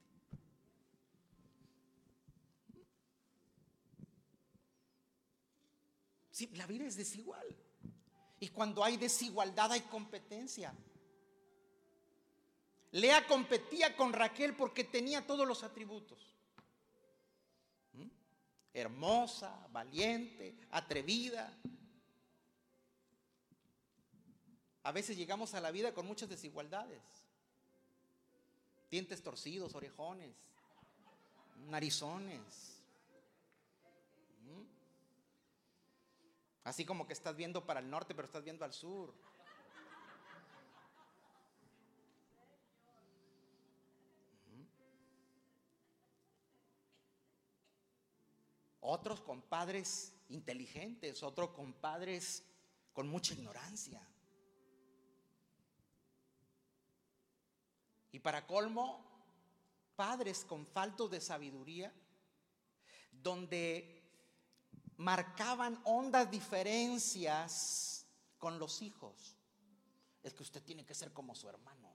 [6.33, 7.47] Sí, la vida es desigual.
[8.41, 10.75] Y cuando hay desigualdad hay competencia.
[12.93, 16.35] Lea competía con Raquel porque tenía todos los atributos.
[17.93, 18.07] ¿Mm?
[18.73, 21.53] Hermosa, valiente, atrevida.
[24.83, 27.03] A veces llegamos a la vida con muchas desigualdades.
[28.91, 30.37] Dientes torcidos, orejones,
[31.69, 32.81] narizones.
[34.43, 34.63] ¿Mm?
[36.65, 39.13] Así como que estás viendo para el norte, pero estás viendo al sur.
[48.89, 52.45] Otros con padres inteligentes, otros con padres
[52.93, 54.01] con mucha ignorancia.
[58.13, 59.05] Y para colmo,
[59.97, 61.93] padres con faltos de sabiduría,
[63.11, 64.09] donde
[64.99, 68.07] marcaban hondas diferencias
[68.39, 69.37] con los hijos.
[70.23, 71.93] Es que usted tiene que ser como su hermano.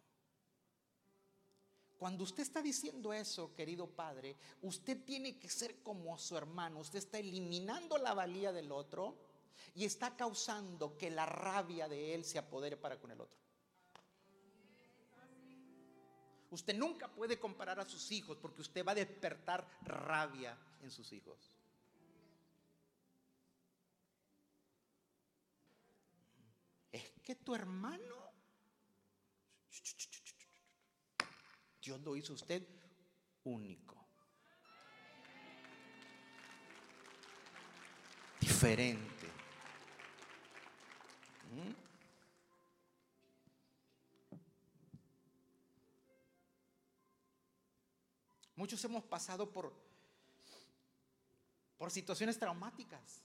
[2.01, 6.79] Cuando usted está diciendo eso, querido padre, usted tiene que ser como su hermano.
[6.79, 9.19] Usted está eliminando la valía del otro
[9.75, 13.37] y está causando que la rabia de él se apodere para con el otro.
[16.49, 21.13] Usted nunca puede comparar a sus hijos porque usted va a despertar rabia en sus
[21.13, 21.55] hijos.
[26.91, 28.20] Es que tu hermano
[31.81, 32.61] Dios lo hizo usted
[33.43, 33.97] único.
[38.39, 39.27] Diferente.
[41.51, 41.73] ¿Mm?
[48.55, 49.73] Muchos hemos pasado por,
[51.79, 53.23] por situaciones traumáticas,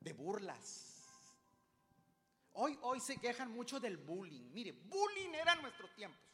[0.00, 0.96] de burlas.
[2.54, 4.50] Hoy, hoy se quejan mucho del bullying.
[4.52, 6.27] Mire, bullying era en nuestros tiempos.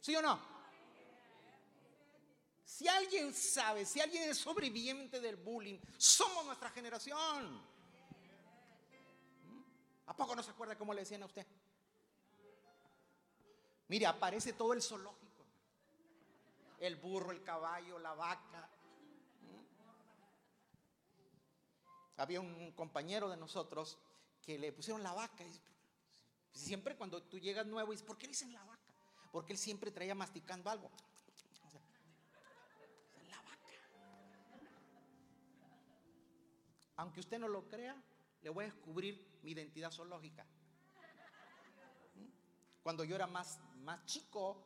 [0.00, 0.40] ¿Sí o no?
[2.64, 7.60] Si alguien sabe, si alguien es sobreviviente del bullying, somos nuestra generación.
[10.06, 11.46] ¿A poco no se acuerda cómo le decían a usted?
[13.88, 15.44] Mire, aparece todo el zoológico.
[16.78, 18.68] El burro, el caballo, la vaca.
[22.16, 23.98] Había un compañero de nosotros
[24.42, 25.44] que le pusieron la vaca.
[26.52, 28.79] Siempre cuando tú llegas nuevo, dices, ¿por qué le dicen la vaca?
[29.30, 30.90] Porque él siempre traía masticando algo.
[33.28, 33.68] la vaca.
[36.96, 37.96] Aunque usted no lo crea,
[38.42, 40.46] le voy a descubrir mi identidad zoológica.
[42.82, 44.64] Cuando yo era más, más chico,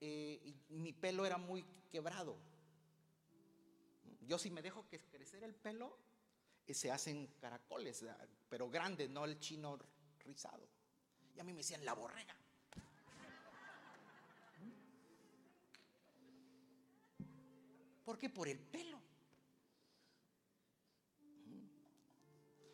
[0.00, 2.36] eh, mi pelo era muy quebrado.
[4.20, 5.98] Yo si me dejo que crecer el pelo,
[6.66, 8.04] eh, se hacen caracoles,
[8.48, 9.78] pero grandes, no el chino
[10.20, 10.68] rizado.
[11.34, 12.36] Y a mí me decían la borrega.
[18.10, 18.28] ¿Por qué?
[18.28, 19.00] Por el pelo.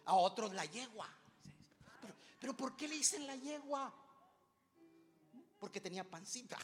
[0.07, 1.07] A otros la yegua.
[2.01, 3.93] Pero, pero ¿por qué le dicen la yegua?
[5.59, 6.57] Porque tenía pancita.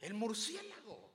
[0.00, 1.10] El murciélago.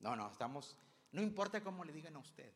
[0.00, 0.76] No, no, estamos,
[1.12, 2.52] no importa cómo le digan a usted.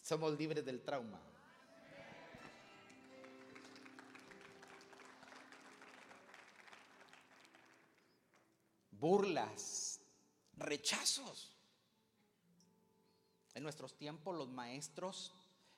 [0.00, 1.20] Somos libres del trauma.
[9.00, 10.00] Burlas,
[10.56, 11.56] rechazos.
[13.54, 15.34] En nuestros tiempos los maestros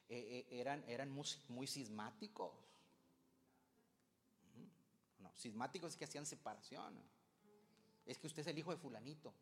[0.09, 2.53] eh, eh, eran, eran muy, muy, sismáticos.
[5.21, 7.01] No, sismáticos es que hacían separación.
[8.05, 9.33] Es que usted es el hijo de fulanito,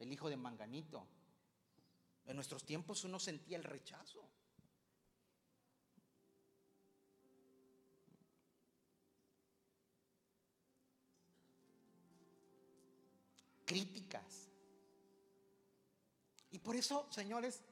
[0.00, 1.06] el hijo de manganito.
[2.26, 4.28] En nuestros tiempos uno sentía el rechazo.
[13.68, 14.48] Críticas.
[16.50, 17.62] Y por eso, señores,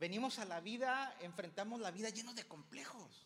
[0.00, 3.24] venimos a la vida, enfrentamos la vida llenos de complejos.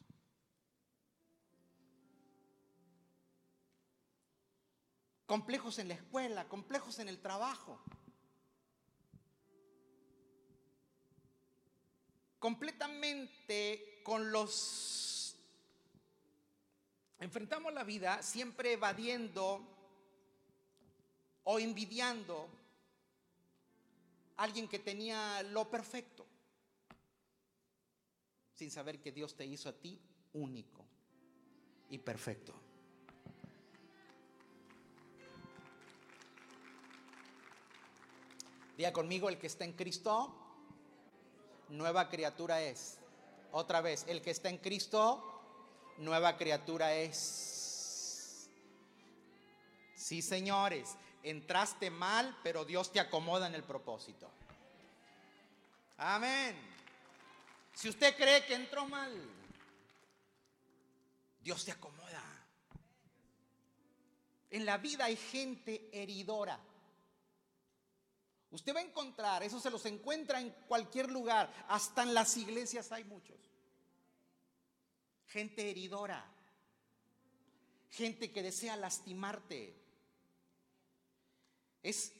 [5.25, 7.83] Complejos en la escuela, complejos en el trabajo.
[12.39, 15.37] Completamente con los...
[17.19, 19.80] Enfrentamos la vida siempre evadiendo
[21.45, 22.49] o envidiando
[24.37, 26.27] a alguien que tenía lo perfecto,
[28.55, 30.01] sin saber que Dios te hizo a ti
[30.35, 30.85] único
[31.91, 32.55] y perfecto.
[38.77, 40.35] Diga conmigo, el que está en Cristo,
[41.69, 42.99] nueva criatura es.
[43.53, 45.23] Otra vez, el que está en Cristo,
[45.99, 48.49] nueva criatura es.
[49.95, 54.31] Sí, señores, entraste mal, pero Dios te acomoda en el propósito.
[55.99, 56.57] Amén.
[57.75, 59.13] Si usted cree que entró mal,
[61.43, 62.23] Dios te acomoda.
[64.51, 66.59] En la vida hay gente heridora.
[68.51, 72.91] Usted va a encontrar, eso se los encuentra en cualquier lugar, hasta en las iglesias
[72.91, 73.39] hay muchos.
[75.29, 76.25] Gente heridora,
[77.91, 79.80] gente que desea lastimarte.
[81.83, 82.13] Es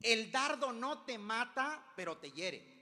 [0.00, 2.72] el dardo no te mata, pero te hiere.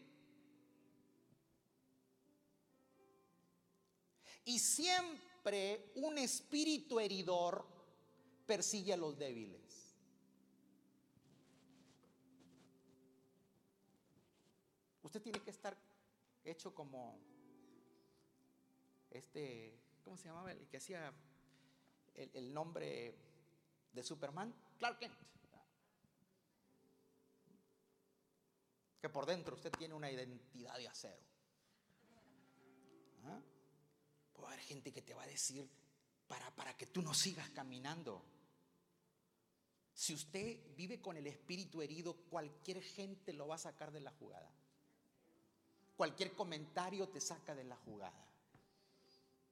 [4.44, 7.66] Y siempre un espíritu heridor
[8.46, 9.94] persigue a los débiles.
[15.02, 15.76] Usted tiene que estar
[16.44, 17.18] hecho como
[19.10, 20.52] este, ¿cómo se llamaba?
[20.52, 21.12] El que hacía
[22.14, 23.14] el, nombre
[23.92, 25.14] de Superman, Clark Kent.
[29.00, 31.22] Que por dentro usted tiene una identidad de acero.
[33.24, 33.40] ¿Ah?
[34.34, 35.68] Puede haber gente que te va a decir
[36.28, 38.22] para, para que tú no sigas caminando.
[40.00, 44.12] Si usted vive con el espíritu herido, cualquier gente lo va a sacar de la
[44.12, 44.50] jugada.
[45.96, 48.24] Cualquier comentario te saca de la jugada.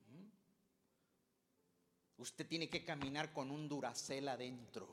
[0.08, 2.22] ¿Mm?
[2.22, 4.88] Usted tiene que caminar con un duracel adentro.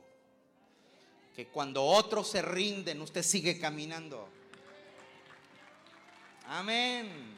[1.34, 4.28] Que cuando otros se rinden, usted sigue caminando.
[6.48, 7.36] Amén.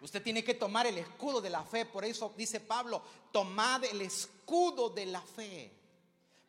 [0.00, 1.84] Usted tiene que tomar el escudo de la fe.
[1.84, 3.02] Por eso dice Pablo,
[3.32, 5.70] tomad el escudo de la fe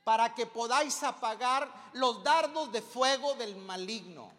[0.04, 4.32] para que podáis apagar los dardos de fuego del maligno.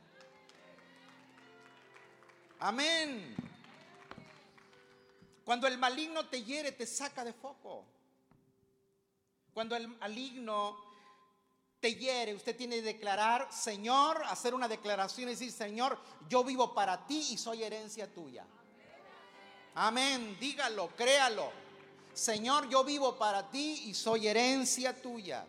[2.59, 3.35] Amén.
[5.45, 7.85] Cuando el maligno te hiere, te saca de foco.
[9.53, 10.92] Cuando el maligno
[11.83, 16.73] te hiere, usted tiene que declarar, Señor, hacer una declaración y decir, Señor, yo vivo
[16.73, 18.47] para ti y soy herencia tuya.
[19.75, 21.51] Amén, dígalo, créalo.
[22.15, 25.45] Señor, yo vivo para ti y soy herencia tuya.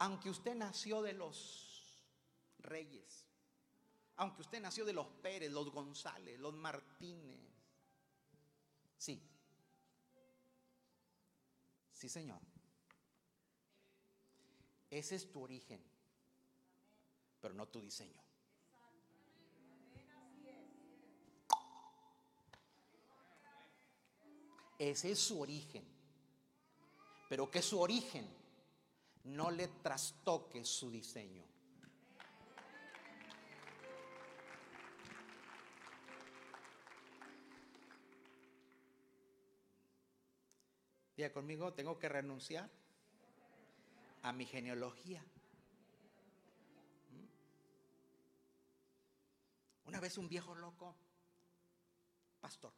[0.00, 2.04] Aunque usted nació de los
[2.58, 3.26] reyes,
[4.16, 7.40] aunque usted nació de los Pérez, los González, los Martínez,
[8.98, 9.22] sí,
[11.92, 12.51] sí Señor,
[14.92, 15.82] ese es tu origen,
[17.40, 18.22] pero no tu diseño.
[24.78, 25.82] Ese es su origen.
[27.30, 28.28] Pero que su origen
[29.24, 31.42] no le trastoque su diseño.
[41.16, 42.81] Diga conmigo, tengo que renunciar
[44.22, 45.22] a mi genealogía.
[47.10, 47.26] ¿Mm?
[49.88, 50.96] Una vez un viejo loco,
[52.40, 52.72] pastor,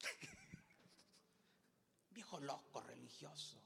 [2.10, 3.60] viejo loco religioso.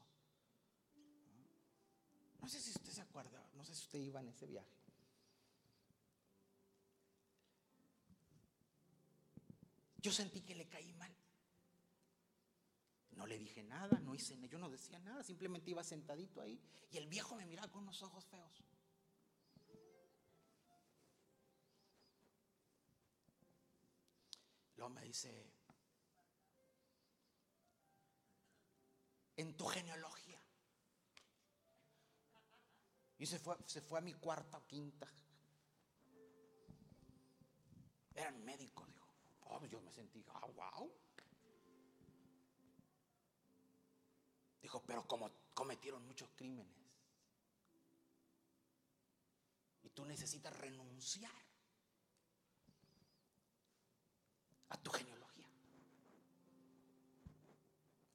[2.39, 4.81] No sé si usted se acuerda, no sé si usted iba en ese viaje.
[9.97, 11.15] Yo sentí que le caí mal.
[13.21, 16.59] No le dije nada, no hice, yo no decía nada, simplemente iba sentadito ahí
[16.89, 18.63] y el viejo me miraba con unos ojos feos.
[24.75, 25.53] Luego me dice,
[29.37, 30.41] en tu genealogía.
[33.19, 35.07] Y se fue, se fue a mi cuarta o quinta.
[38.15, 39.07] Eran médicos, dijo.
[39.41, 40.91] Oh, yo me sentí, ah, wow.
[44.79, 46.73] Pero como cometieron muchos crímenes.
[49.83, 51.31] Y tú necesitas renunciar
[54.69, 55.47] a tu genealogía.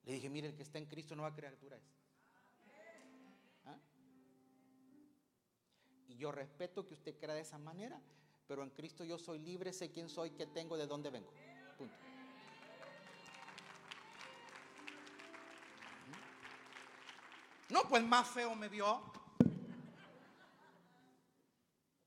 [0.04, 1.82] Le dije, mire, el que está en Cristo nueva criatura es.
[3.64, 3.78] ¿Ah?
[6.08, 8.00] Y yo respeto que usted crea de esa manera,
[8.46, 11.32] pero en Cristo yo soy libre, sé quién soy, qué tengo, de dónde vengo.
[11.76, 12.05] Punto.
[17.76, 19.02] No, pues más feo me vio.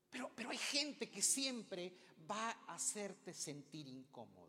[0.09, 1.95] Pero, pero hay gente que siempre
[2.29, 4.47] va a hacerte sentir incómodo.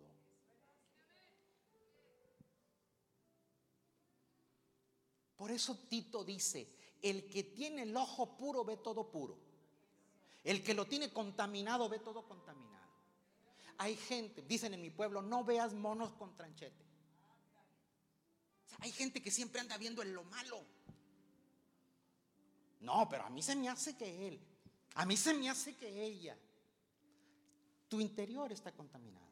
[5.37, 6.67] Por eso Tito dice,
[7.03, 9.37] el que tiene el ojo puro ve todo puro.
[10.43, 12.89] El que lo tiene contaminado ve todo contaminado.
[13.77, 16.83] Hay gente, dicen en mi pueblo, no veas monos con tranchete.
[18.79, 20.80] hay gente que siempre anda viendo en lo malo.
[22.81, 24.41] No, pero a mí se me hace que él,
[24.95, 26.37] a mí se me hace que ella.
[27.89, 29.27] Tu interior está contaminado.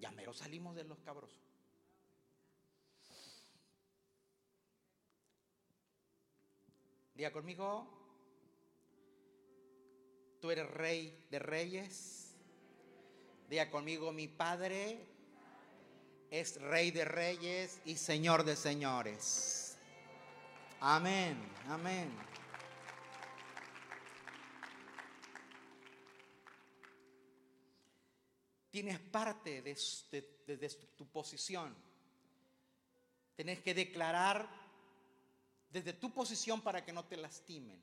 [0.00, 1.38] Ya mero salimos de los cabrosos.
[7.14, 7.86] Diga conmigo,
[10.40, 12.32] tú eres rey de reyes.
[13.48, 15.17] Diga conmigo, mi padre
[16.30, 19.76] es rey de reyes y señor de señores.
[20.80, 21.36] Amén,
[21.68, 22.28] amén.
[28.70, 31.74] Tienes parte de, tu posición.
[33.34, 34.48] Tienes que declarar
[35.70, 37.82] desde tu posición para que no te lastimen.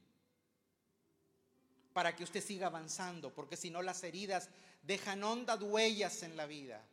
[1.91, 4.49] Para que usted siga avanzando, porque si no las heridas
[4.83, 6.85] dejan hondas huellas en la vida.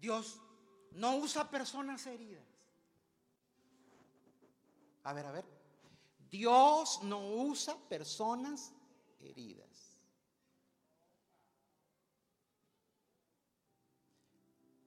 [0.00, 0.40] Dios
[0.92, 2.44] no usa personas heridas.
[5.04, 5.44] A ver, a ver.
[6.30, 8.72] Dios no usa personas
[9.18, 9.68] heridas.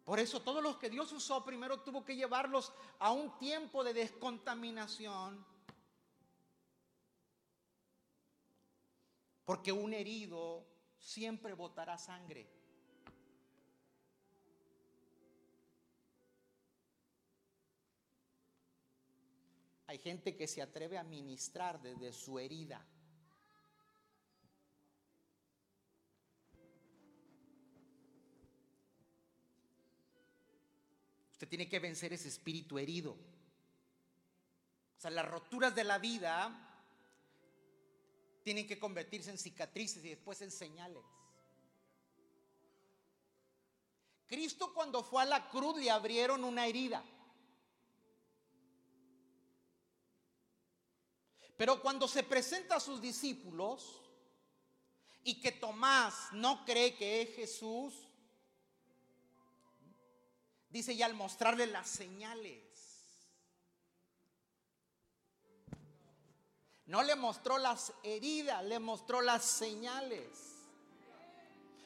[0.04, 3.94] Por eso todos los que Dios usó primero tuvo que llevarlos a un tiempo de
[3.94, 5.46] descontaminación.
[9.46, 10.66] Porque un herido
[10.98, 12.63] siempre botará sangre.
[19.94, 22.84] Hay gente que se atreve a ministrar desde su herida.
[31.32, 33.12] Usted tiene que vencer ese espíritu herido.
[33.12, 36.82] O sea, las roturas de la vida
[38.42, 41.04] tienen que convertirse en cicatrices y después en señales.
[44.26, 47.04] Cristo cuando fue a la cruz le abrieron una herida.
[51.58, 54.02] Pero cuando se presenta a sus discípulos
[55.24, 57.94] y que Tomás no cree que es Jesús,
[60.70, 62.74] dice ya al mostrarle las señales.
[66.86, 70.28] No le mostró las heridas, le mostró las señales.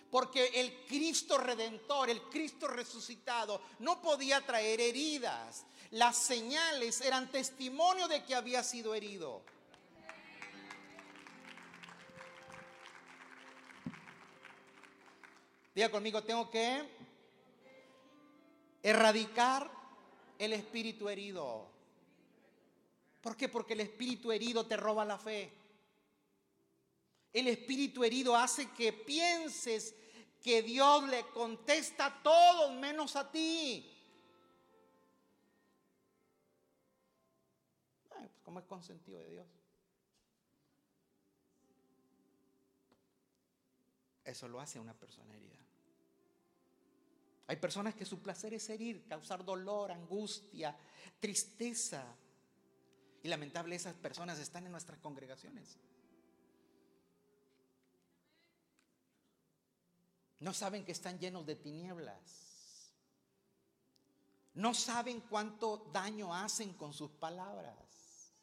[0.09, 5.65] Porque el Cristo redentor, el Cristo resucitado, no podía traer heridas.
[5.91, 9.43] Las señales eran testimonio de que había sido herido.
[15.77, 16.89] Diga conmigo, tengo que
[18.81, 19.69] erradicar
[20.39, 21.67] el espíritu herido.
[23.21, 23.47] ¿Por qué?
[23.47, 25.53] Porque el espíritu herido te roba la fe.
[27.31, 29.93] El espíritu herido hace que pienses
[30.41, 33.87] que Dios le contesta a menos a ti.
[38.09, 39.47] Pues ¿Cómo es consentido de Dios?
[44.25, 45.66] Eso lo hace una persona herida.
[47.47, 50.77] Hay personas que su placer es herir, causar dolor, angustia,
[51.19, 52.03] tristeza.
[53.23, 55.77] Y lamentable esas personas están en nuestras congregaciones.
[60.39, 62.47] No saben que están llenos de tinieblas.
[64.53, 68.33] No saben cuánto daño hacen con sus palabras.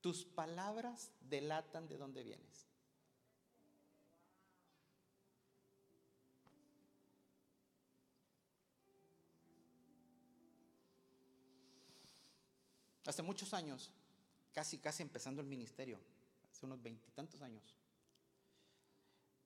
[0.00, 2.71] Tus palabras delatan de dónde vienes.
[13.06, 13.90] Hace muchos años,
[14.52, 15.98] casi, casi empezando el ministerio,
[16.50, 17.74] hace unos veintitantos años,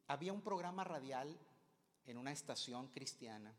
[0.08, 1.36] había un programa radial
[2.06, 3.52] en una estación cristiana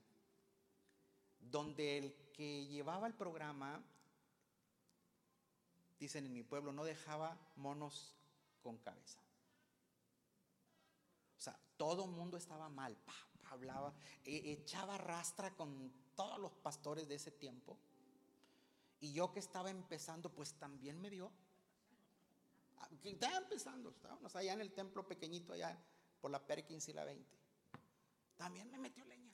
[1.39, 3.81] donde el que llevaba el programa,
[5.99, 8.15] dicen en mi pueblo, no dejaba monos
[8.61, 9.19] con cabeza.
[11.37, 12.97] O sea, todo el mundo estaba mal,
[13.49, 13.93] hablaba,
[14.25, 17.77] e, echaba rastra con todos los pastores de ese tiempo.
[18.99, 21.31] Y yo que estaba empezando, pues también me dio.
[22.77, 25.77] Ah, estaba empezando, estábamos allá en el templo pequeñito, allá
[26.19, 27.37] por la Perkins y la 20.
[28.37, 29.33] También me metió leña.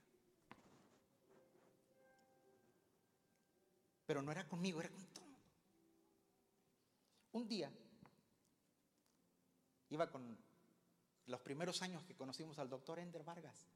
[4.05, 5.23] Pero no era conmigo, era con todo.
[7.31, 7.71] Un día
[9.89, 10.37] iba con
[11.27, 13.67] los primeros años que conocimos al doctor Ender Vargas.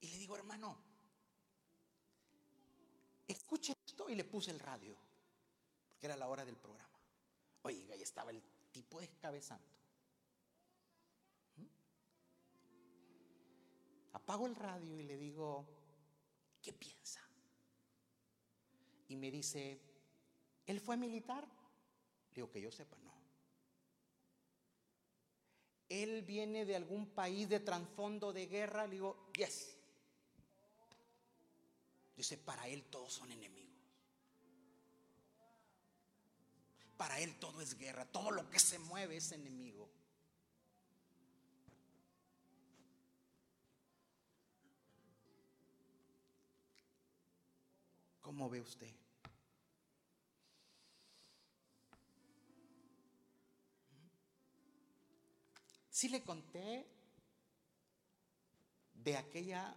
[0.00, 0.78] Y le digo, hermano,
[3.48, 4.94] escuche esto y le puse el radio,
[5.88, 7.00] porque era la hora del programa.
[7.62, 9.66] Oiga, ahí estaba el tipo descabezando.
[11.56, 11.64] ¿Mm?
[14.12, 15.66] Apago el radio y le digo,
[16.60, 17.22] ¿qué piensa?
[19.08, 19.80] Y me dice,
[20.66, 21.44] ¿él fue militar?
[21.44, 23.14] Le digo, que yo sepa, no.
[25.88, 28.86] ¿Él viene de algún país de trasfondo de guerra?
[28.86, 29.77] Le digo, yes.
[32.18, 33.78] Dice, para él todos son enemigos.
[36.96, 38.04] Para él todo es guerra.
[38.06, 39.88] Todo lo que se mueve es enemigo.
[48.20, 48.92] ¿Cómo ve usted?
[55.88, 56.84] Si le conté
[58.94, 59.72] de aquella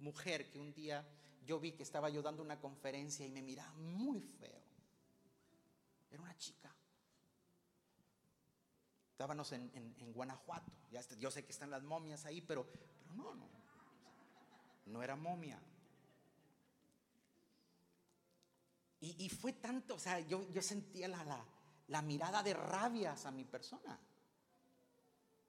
[0.00, 1.06] mujer que un día
[1.44, 4.62] yo vi que estaba yo dando una conferencia y me miraba muy feo.
[6.10, 6.74] Era una chica.
[9.12, 10.72] Estábamos en, Guanajuato.
[10.90, 13.48] Ya, yo sé que están las momias ahí, pero, pero no, no.
[14.86, 15.60] No era momia.
[19.02, 21.42] Y, fue tanto, o sea, yo, yo sentía la, la,
[21.88, 23.98] la mirada de rabias a mi persona.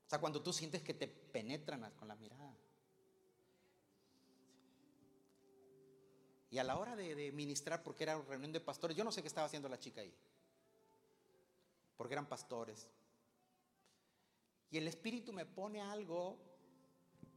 [0.06, 2.56] O sea, cuando tú sientes que te penetran con la mirada.
[6.52, 9.30] Y a la hora de, ministrar, porque era reunión de pastores, yo no sé qué
[9.30, 10.14] estaba haciendo la chica ahí.
[11.96, 12.90] Porque eran pastores.
[14.70, 16.38] Y el Espíritu me pone algo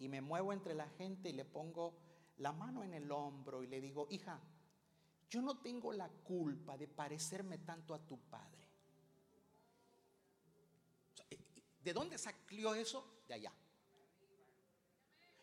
[0.01, 1.95] y me muevo entre la gente y le pongo
[2.39, 4.41] la mano en el hombro y le digo, hija,
[5.31, 8.67] yo no tengo la culpa de parecerme tanto a tu padre.
[11.85, 13.23] ¿De dónde salió eso?
[13.29, 13.53] De allá.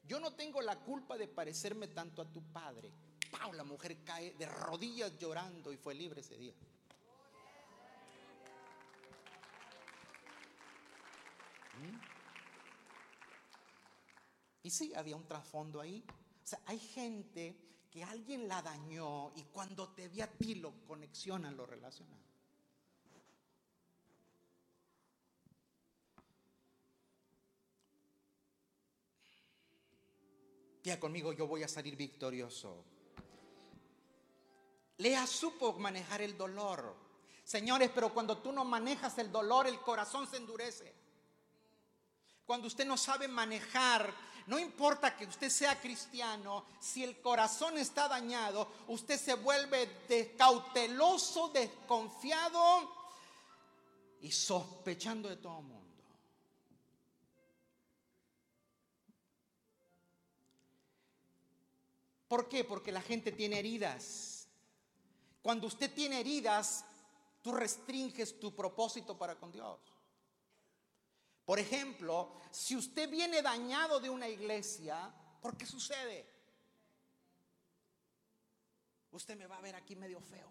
[0.03, 2.91] Yo no tengo la culpa de parecerme tanto a tu padre.
[3.53, 6.53] La mujer cae de rodillas llorando y fue libre ese día.
[11.79, 11.99] ¿Mm?
[14.63, 16.03] Y sí, había un trasfondo ahí.
[16.43, 17.55] O sea, hay gente
[17.91, 22.19] que alguien la dañó y cuando te ve a ti lo conexionan, lo relacionan.
[30.83, 32.83] Ya conmigo, yo voy a salir victorioso.
[34.97, 36.95] Lea supo manejar el dolor.
[37.43, 40.93] Señores, pero cuando tú no manejas el dolor, el corazón se endurece.
[42.45, 44.13] Cuando usted no sabe manejar,
[44.47, 51.49] no importa que usted sea cristiano, si el corazón está dañado, usted se vuelve cauteloso,
[51.49, 52.91] desconfiado
[54.21, 55.81] y sospechando de todo mundo.
[62.27, 62.63] ¿Por qué?
[62.63, 64.30] Porque la gente tiene heridas.
[65.41, 66.85] Cuando usted tiene heridas,
[67.41, 69.79] tú restringes tu propósito para con Dios.
[71.45, 75.11] Por ejemplo, si usted viene dañado de una iglesia,
[75.41, 76.29] ¿por qué sucede?
[79.11, 80.49] Usted me va a ver aquí medio feo.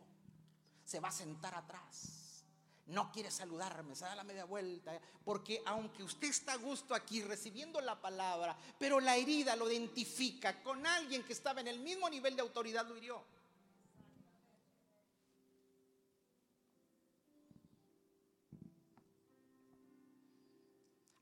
[0.84, 2.44] Se va a sentar atrás.
[2.86, 5.00] No quiere saludarme, se da la media vuelta.
[5.24, 10.60] Porque aunque usted está a gusto aquí recibiendo la palabra, pero la herida lo identifica
[10.62, 13.24] con alguien que estaba en el mismo nivel de autoridad, lo hirió.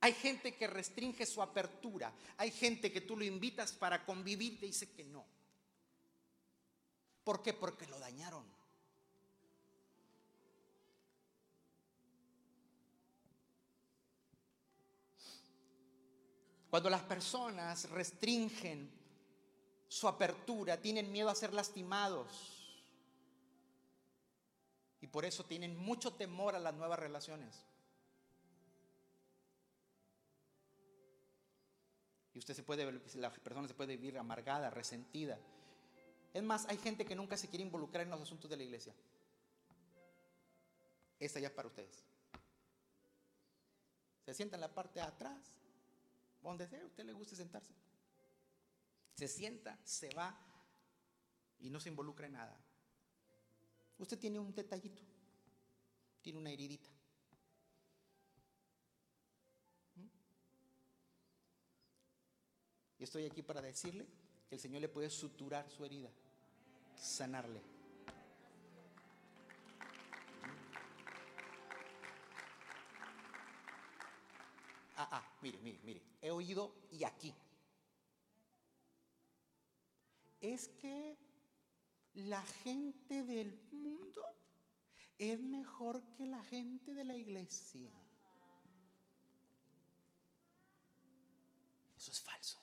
[0.09, 2.11] Hay gente que restringe su apertura.
[2.39, 5.23] Hay gente que tú lo invitas para convivir y te dice que no.
[7.23, 7.53] ¿Por qué?
[7.53, 8.43] Porque lo dañaron.
[16.71, 18.91] Cuando las personas restringen
[19.89, 22.81] su apertura, tienen miedo a ser lastimados.
[25.03, 27.68] Y por eso tienen mucho temor a las nuevas relaciones.
[32.39, 32.85] Y usted se puede,
[33.17, 35.37] la persona se puede vivir amargada, resentida.
[36.33, 38.95] Es más, hay gente que nunca se quiere involucrar en los asuntos de la iglesia.
[41.19, 42.05] Esta ya es para ustedes.
[44.25, 45.59] Se sienta en la parte de atrás,
[46.41, 47.75] donde sea, a usted le guste sentarse.
[49.17, 50.39] Se sienta, se va
[51.59, 52.57] y no se involucra en nada.
[53.99, 55.03] Usted tiene un detallito,
[56.23, 56.89] tiene una heridita.
[62.99, 64.07] Y estoy aquí para decirle
[64.49, 66.11] que el Señor le puede suturar su herida,
[66.97, 67.63] sanarle.
[74.97, 77.33] Ah, ah, mire, mire, mire, he oído y aquí.
[80.41, 81.17] Es que
[82.15, 84.25] la gente del mundo
[85.19, 87.93] es mejor que la gente de la iglesia.
[91.97, 92.59] Eso es falso.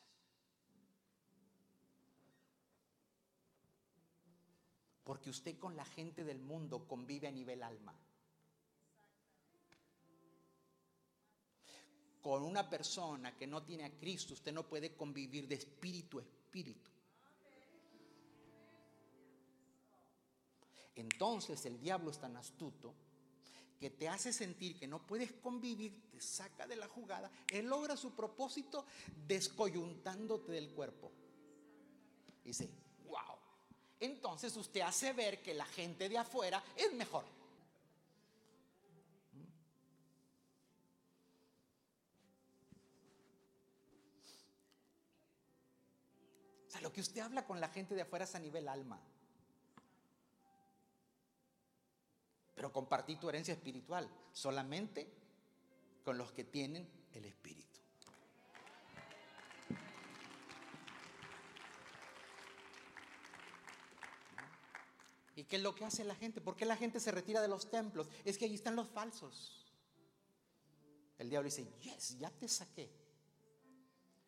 [5.06, 7.95] Porque usted con la gente del mundo convive a nivel alma.
[12.22, 16.24] Con una persona que no tiene a Cristo, usted no puede convivir de espíritu a
[16.24, 16.89] espíritu.
[20.95, 22.95] Entonces el diablo es tan astuto
[23.80, 27.95] que te hace sentir que no puedes convivir, te saca de la jugada, él logra
[27.95, 28.88] su propósito
[29.28, 31.12] descoyuntándote del cuerpo.
[32.43, 32.85] Dice.
[34.06, 37.26] Entonces usted hace ver que la gente de afuera es mejor.
[46.68, 48.99] O sea, lo que usted habla con la gente de afuera es a nivel alma.
[52.53, 55.12] Pero compartir tu herencia espiritual solamente
[56.03, 57.64] con los que tienen el Espíritu.
[65.36, 66.40] ¿Y qué es lo que hace la gente?
[66.40, 68.08] ¿Por qué la gente se retira de los templos?
[68.24, 69.66] Es que allí están los falsos.
[71.18, 72.90] El diablo dice, yes, ya te saqué.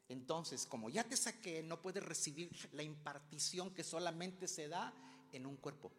[0.10, 4.94] Entonces, como ya te saqué, no puedes recibir la impartición que solamente se da
[5.32, 5.92] en un cuerpo.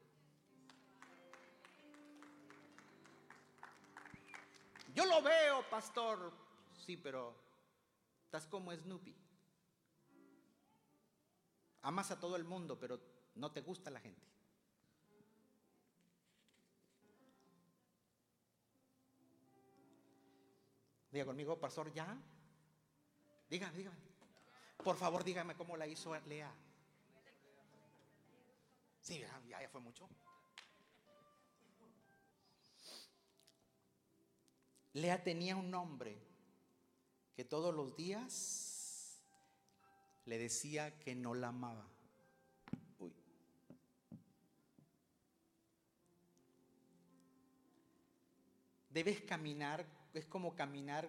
[4.94, 6.32] Yo lo veo, pastor.
[6.84, 7.34] Sí, pero
[8.24, 9.14] estás como Snoopy.
[11.82, 13.00] Amas a todo el mundo, pero
[13.34, 14.37] no te gusta la gente.
[21.10, 22.16] Diga conmigo, pastor, ya.
[23.48, 23.96] Dígame, dígame.
[24.76, 26.52] Por favor, dígame cómo la hizo Lea.
[29.00, 30.08] Sí, ya, ya fue mucho.
[34.92, 36.18] Lea tenía un nombre
[37.34, 39.22] que todos los días
[40.24, 41.86] le decía que no la amaba.
[42.98, 43.14] Uy.
[48.90, 51.08] Debes caminar, es como caminar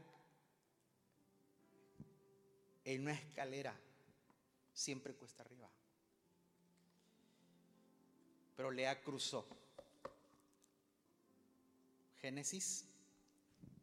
[2.84, 3.76] en una escalera,
[4.74, 5.70] siempre cuesta arriba.
[8.56, 9.47] Pero Lea cruzó.
[12.22, 12.89] Génesis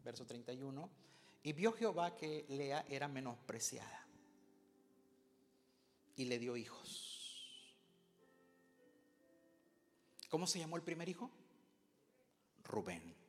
[0.07, 0.89] verso 31,
[1.43, 4.07] y vio Jehová que Lea era menospreciada
[6.15, 7.77] y le dio hijos.
[10.31, 11.29] ¿Cómo se llamó el primer hijo?
[12.63, 13.26] Rubén.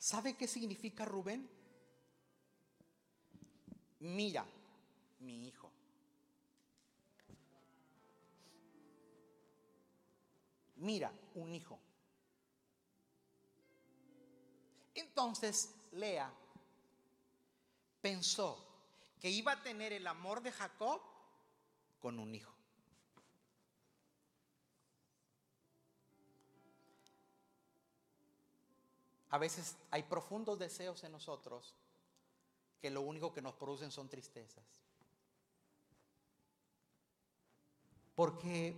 [0.00, 1.46] ¿Sabe qué significa Rubén?
[3.98, 4.46] Mira,
[5.18, 5.70] mi hijo.
[10.76, 11.78] Mira, un hijo.
[14.94, 16.32] Entonces Lea
[18.00, 18.66] pensó
[19.20, 21.02] que iba a tener el amor de Jacob
[22.00, 22.49] con un hijo.
[29.30, 31.74] A veces hay profundos deseos en nosotros
[32.80, 34.64] que lo único que nos producen son tristezas.
[38.14, 38.74] Porque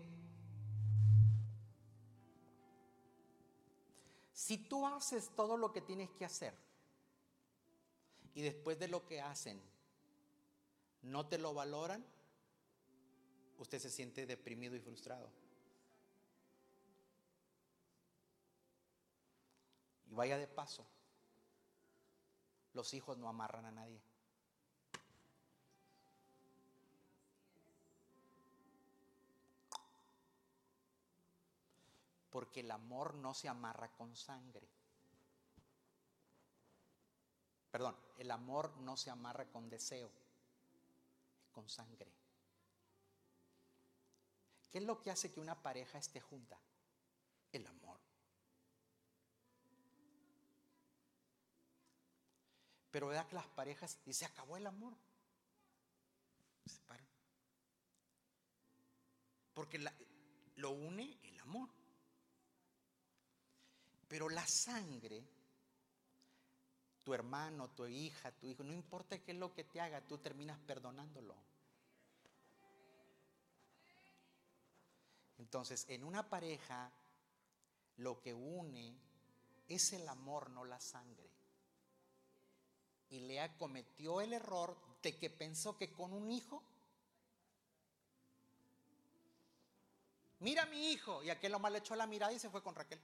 [4.43, 6.53] Si tú haces todo lo que tienes que hacer
[8.35, 9.63] y después de lo que hacen
[11.03, 12.05] no te lo valoran,
[13.59, 15.31] usted se siente deprimido y frustrado.
[20.13, 20.87] Y vaya de paso,
[22.75, 23.99] los hijos no amarran a nadie.
[32.29, 34.69] Porque el amor no se amarra con sangre.
[37.71, 40.11] Perdón, el amor no se amarra con deseo,
[41.53, 42.13] con sangre.
[44.71, 46.59] ¿Qué es lo que hace que una pareja esté junta?
[47.51, 47.82] El amor.
[52.93, 54.95] Pero vea que las parejas, y se acabó el amor.
[56.66, 56.78] Se.
[59.55, 59.84] Porque
[60.57, 61.70] lo une el amor.
[64.09, 65.24] Pero la sangre,
[67.03, 70.18] tu hermano, tu hija, tu hijo, no importa qué es lo que te haga, tú
[70.18, 71.34] terminas perdonándolo.
[75.38, 76.93] Entonces, en una pareja,
[77.97, 78.95] lo que une
[79.66, 81.32] es el amor, no la sangre.
[83.13, 86.63] Y Lea cometió el error de que pensó que con un hijo,
[90.41, 92.99] mira mi hijo, y aquel lo le echó la mirada y se fue con Raquel.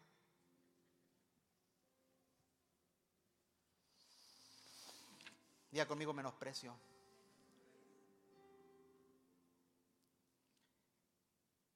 [5.71, 6.75] Diga conmigo menosprecio.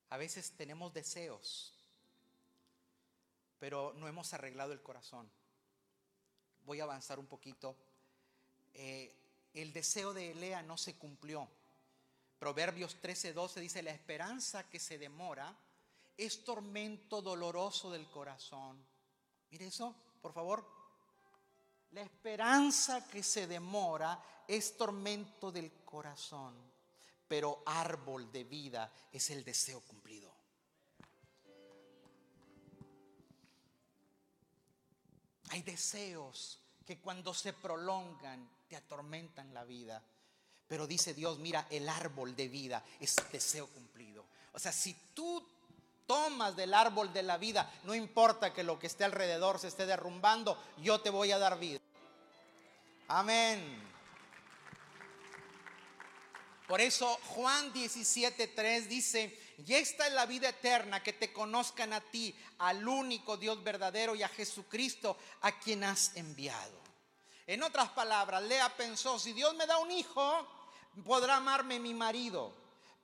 [0.08, 1.74] A veces tenemos deseos,
[3.58, 5.30] pero no hemos arreglado el corazón.
[6.64, 7.76] Voy a avanzar un poquito.
[8.74, 9.14] Eh,
[9.54, 11.48] el deseo de Elea no se cumplió.
[12.38, 15.56] Proverbios 13:12 dice, la esperanza que se demora
[16.16, 18.84] es tormento doloroso del corazón.
[19.50, 20.66] Mire eso, por favor.
[21.92, 26.54] La esperanza que se demora es tormento del corazón,
[27.28, 30.32] pero árbol de vida es el deseo cumplido.
[35.50, 40.02] Hay deseos que cuando se prolongan atormentan la vida.
[40.68, 44.24] Pero dice Dios, mira, el árbol de vida es deseo cumplido.
[44.52, 45.46] O sea, si tú
[46.06, 49.86] tomas del árbol de la vida, no importa que lo que esté alrededor se esté
[49.86, 51.80] derrumbando, yo te voy a dar vida.
[53.08, 53.90] Amén.
[56.66, 62.00] Por eso Juan 17:3 dice, y esta es la vida eterna, que te conozcan a
[62.00, 66.81] ti, al único Dios verdadero y a Jesucristo, a quien has enviado.
[67.46, 70.46] En otras palabras, Lea pensó, si Dios me da un hijo,
[71.04, 72.54] podrá amarme mi marido.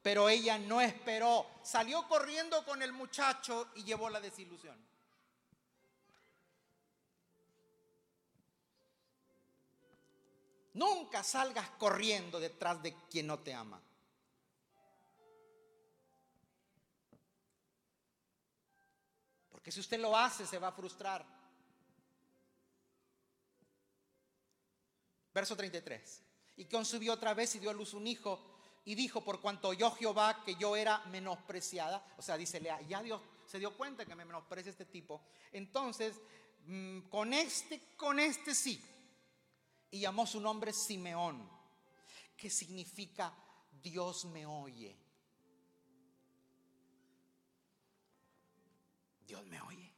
[0.03, 4.76] Pero ella no esperó, salió corriendo con el muchacho y llevó la desilusión.
[10.74, 13.82] Nunca salgas corriendo detrás de quien no te ama.
[19.51, 21.38] Porque si usted lo hace, se va a frustrar.
[25.39, 26.20] Verso 33.
[26.57, 28.41] Y concibió otra vez y dio a luz un hijo.
[28.84, 32.05] Y dijo, por cuanto yo Jehová, que yo era menospreciada.
[32.16, 35.22] O sea, dice, ya Dios se dio cuenta que me menosprecia este tipo.
[35.53, 36.16] Entonces,
[36.66, 38.82] mm, con este, con este sí
[39.93, 41.49] y llamó su nombre Simeón,
[42.36, 43.32] que significa
[43.80, 44.97] Dios me oye.
[49.24, 49.95] Dios me oye.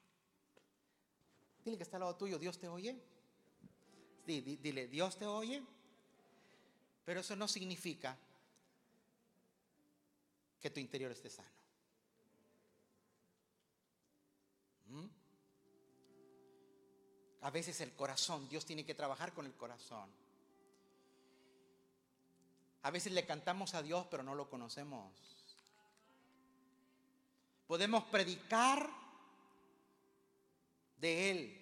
[1.64, 3.02] Dile que está al lado tuyo, Dios te oye.
[4.26, 5.62] Dile, Dios te oye.
[7.04, 8.16] Pero eso no significa
[10.60, 11.48] que tu interior esté sano.
[14.86, 15.06] ¿Mm?
[17.42, 20.10] A veces el corazón, Dios tiene que trabajar con el corazón.
[22.82, 25.12] A veces le cantamos a Dios, pero no lo conocemos.
[27.66, 28.90] Podemos predicar
[30.96, 31.60] de Él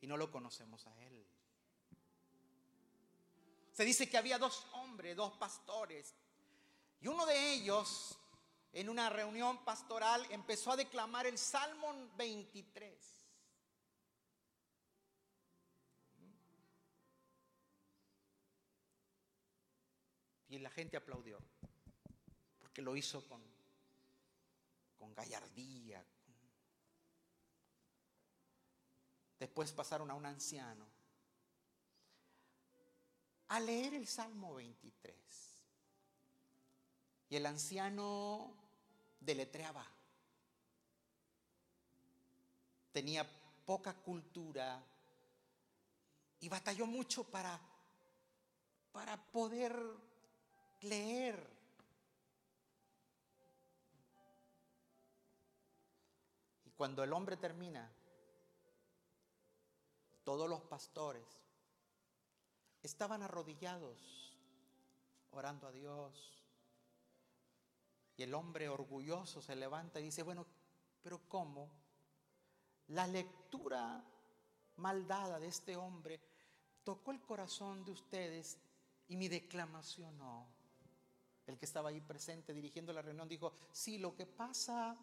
[0.00, 1.29] y no lo conocemos a Él.
[3.80, 6.14] Se dice que había dos hombres, dos pastores,
[7.00, 8.14] y uno de ellos,
[8.74, 13.22] en una reunión pastoral, empezó a declamar el Salmo 23.
[20.48, 21.38] Y la gente aplaudió,
[22.58, 23.42] porque lo hizo con,
[24.98, 26.04] con gallardía.
[29.38, 30.89] Después pasaron a un anciano
[33.50, 35.14] a leer el Salmo 23.
[37.30, 38.54] Y el anciano
[39.18, 39.84] deletreaba.
[42.92, 43.28] Tenía
[43.66, 44.80] poca cultura
[46.40, 47.60] y batalló mucho para,
[48.92, 49.76] para poder
[50.82, 51.44] leer.
[56.66, 57.90] Y cuando el hombre termina,
[60.22, 61.49] todos los pastores
[62.82, 64.36] estaban arrodillados
[65.32, 66.42] orando a Dios.
[68.16, 70.46] Y el hombre orgulloso se levanta y dice, bueno,
[71.02, 71.70] pero ¿cómo?
[72.90, 74.02] la lectura
[74.76, 76.20] maldada de este hombre
[76.82, 78.58] tocó el corazón de ustedes
[79.08, 80.46] y mi declamación no.
[81.46, 84.96] El que estaba ahí presente dirigiendo la reunión dijo, sí, lo que pasa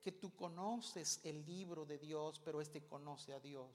[0.00, 3.70] que tú conoces el libro de Dios, pero este conoce a Dios.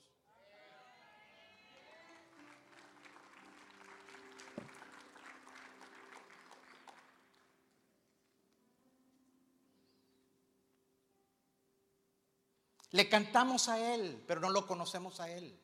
[12.92, 15.58] Le cantamos a Él, pero no lo conocemos a Él.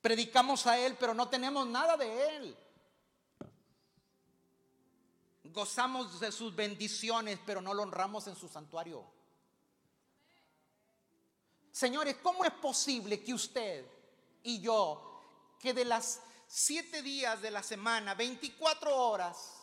[0.00, 2.56] Predicamos a Él, pero no tenemos nada de Él.
[5.44, 9.04] Gozamos de sus bendiciones, pero no lo honramos en su santuario.
[11.70, 13.86] Señores, ¿cómo es posible que usted
[14.42, 15.20] y yo,
[15.58, 19.61] que de las siete días de la semana, 24 horas,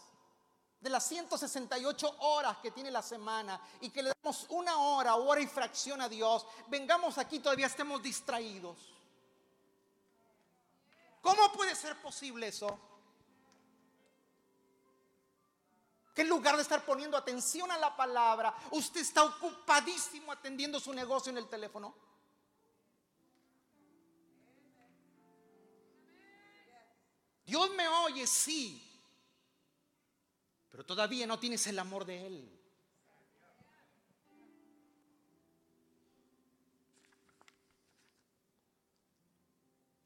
[0.82, 5.42] de las 168 horas que tiene la semana y que le damos una hora, hora
[5.42, 8.78] y fracción a Dios, vengamos aquí todavía estemos distraídos.
[11.22, 12.80] ¿Cómo puede ser posible eso?
[16.16, 20.94] Que en lugar de estar poniendo atención a la palabra, usted está ocupadísimo atendiendo su
[20.94, 21.94] negocio en el teléfono.
[27.46, 28.89] Dios me oye, sí,
[30.70, 32.60] pero todavía no tienes el amor de Él.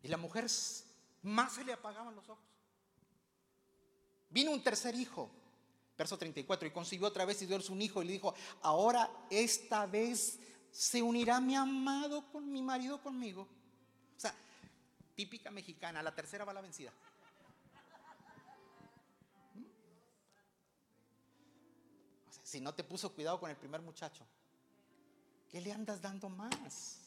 [0.02, 0.48] Y la mujer
[1.24, 2.44] más se le apagaban los ojos.
[4.30, 5.32] Vino un tercer hijo,
[5.98, 9.86] verso 34, y concibió otra vez y dio un hijo y le dijo, ahora esta
[9.86, 10.40] vez
[10.72, 13.48] se unirá mi amado con mi marido conmigo.
[14.18, 14.36] O sea,
[15.16, 16.92] típica mexicana, la tercera va la vencida.
[22.54, 24.24] Si no te puso cuidado con el primer muchacho,
[25.50, 27.00] ¿qué le andas dando más?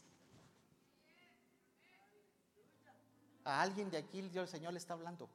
[3.44, 5.28] A alguien de aquí el Señor le está hablando.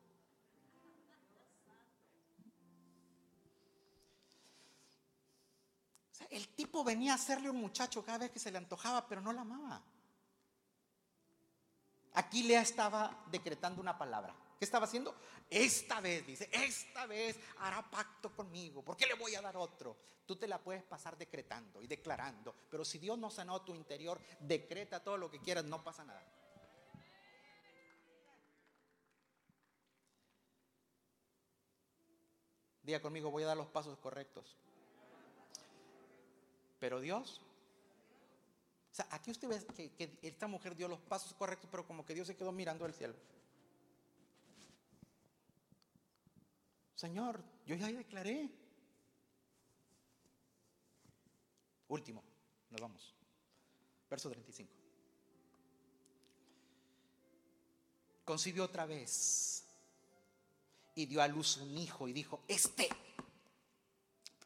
[6.29, 9.33] el tipo venía a hacerle un muchacho cada vez que se le antojaba, pero no
[9.33, 9.81] la amaba.
[12.13, 14.33] Aquí Lea estaba decretando una palabra.
[14.61, 15.15] ¿Qué estaba haciendo?
[15.49, 18.83] Esta vez, dice, esta vez hará pacto conmigo.
[18.83, 19.97] ¿Por qué le voy a dar otro?
[20.23, 22.53] Tú te la puedes pasar decretando y declarando.
[22.69, 26.23] Pero si Dios no sanó tu interior, decreta todo lo que quieras, no pasa nada.
[32.83, 34.55] Diga conmigo, voy a dar los pasos correctos.
[36.79, 37.41] Pero Dios,
[38.91, 42.05] o sea, aquí usted ve que, que esta mujer dio los pasos correctos, pero como
[42.05, 43.15] que Dios se quedó mirando al cielo.
[47.01, 48.47] Señor, yo ya declaré.
[51.87, 52.23] Último,
[52.69, 53.15] nos vamos.
[54.07, 54.71] Verso 35.
[58.23, 59.63] Concibió otra vez
[60.93, 62.87] y dio a luz un hijo y dijo, este.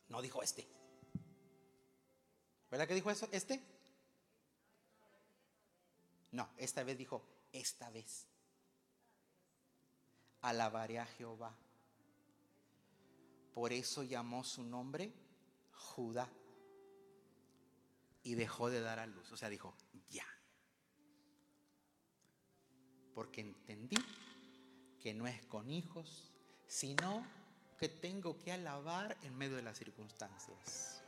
[0.08, 0.66] No dijo este.
[2.72, 3.28] ¿Verdad que dijo eso?
[3.34, 3.62] ¿Este?
[6.32, 7.22] No, esta vez dijo,
[7.52, 8.28] esta vez.
[10.40, 11.54] Alabaré a Jehová
[13.56, 15.14] por eso llamó su nombre
[15.72, 16.30] Judá.
[18.22, 19.32] Y dejó de dar a luz.
[19.32, 19.74] O sea, dijo,
[20.10, 20.26] ya.
[23.14, 23.96] Porque entendí
[25.00, 26.34] que no es con hijos,
[26.68, 27.26] sino
[27.80, 31.02] que tengo que alabar en medio de las circunstancias.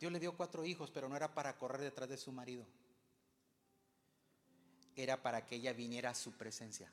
[0.00, 2.66] Dios le dio cuatro hijos, pero no era para correr detrás de su marido
[4.96, 6.90] era para que ella viniera a su presencia.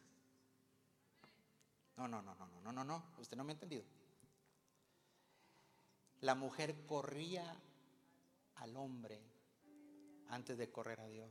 [1.97, 3.83] No, no, no, no, no, no, no, no, usted no me ha entendido.
[6.21, 7.55] La mujer corría
[8.55, 9.21] al hombre
[10.29, 11.29] antes de correr a Dios.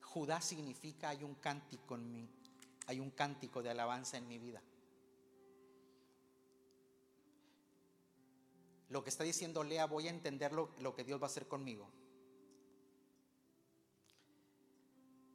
[0.00, 2.30] Judá significa hay un cántico en mí,
[2.86, 4.62] hay un cántico de alabanza en mi vida.
[8.88, 11.48] Lo que está diciendo Lea, voy a entender lo, lo que Dios va a hacer
[11.48, 11.88] conmigo.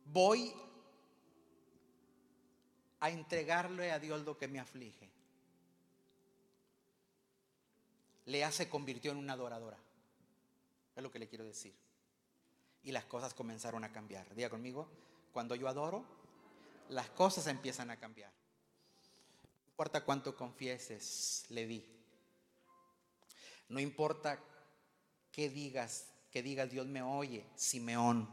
[0.05, 0.53] Voy
[2.99, 5.09] a entregarle a Dios lo que me aflige.
[8.25, 9.77] Lea se convirtió en una adoradora.
[10.95, 11.73] Es lo que le quiero decir.
[12.83, 14.33] Y las cosas comenzaron a cambiar.
[14.35, 14.87] Diga conmigo,
[15.31, 16.05] cuando yo adoro,
[16.89, 18.31] las cosas empiezan a cambiar.
[18.31, 21.98] No importa cuánto confieses, le di.
[23.69, 24.39] No importa
[25.31, 28.29] qué digas que diga Dios me oye, Simeón.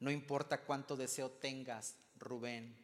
[0.00, 2.76] No importa cuánto deseo tengas, Rubén.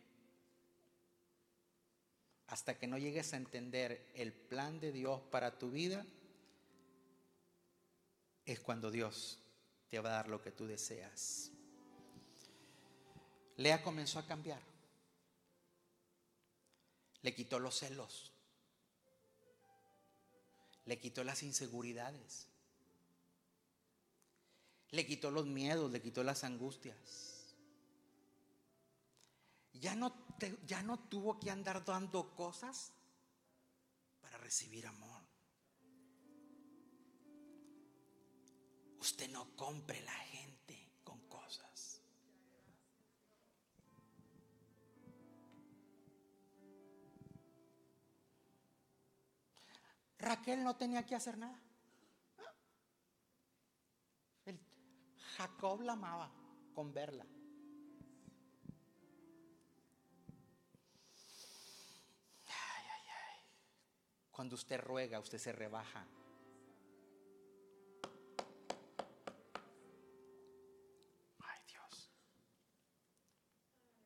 [2.49, 6.05] Hasta que no llegues a entender el plan de Dios para tu vida,
[8.45, 9.39] es cuando Dios
[9.89, 11.51] te va a dar lo que tú deseas.
[13.57, 14.61] Lea comenzó a cambiar.
[17.23, 18.32] Le quitó los celos.
[20.85, 22.49] Le quitó las inseguridades.
[24.91, 27.55] Le quitó los miedos, le quitó las angustias.
[29.73, 30.15] Ya no,
[30.67, 32.93] ya no tuvo que andar dando cosas
[34.21, 35.23] para recibir amor.
[39.01, 40.25] Usted no compre la
[50.23, 51.59] Raquel no tenía que hacer nada.
[55.37, 56.31] Jacob la amaba
[56.75, 57.27] con verla.
[64.31, 66.07] Cuando usted ruega, usted se rebaja.
[71.41, 72.11] Ay Dios.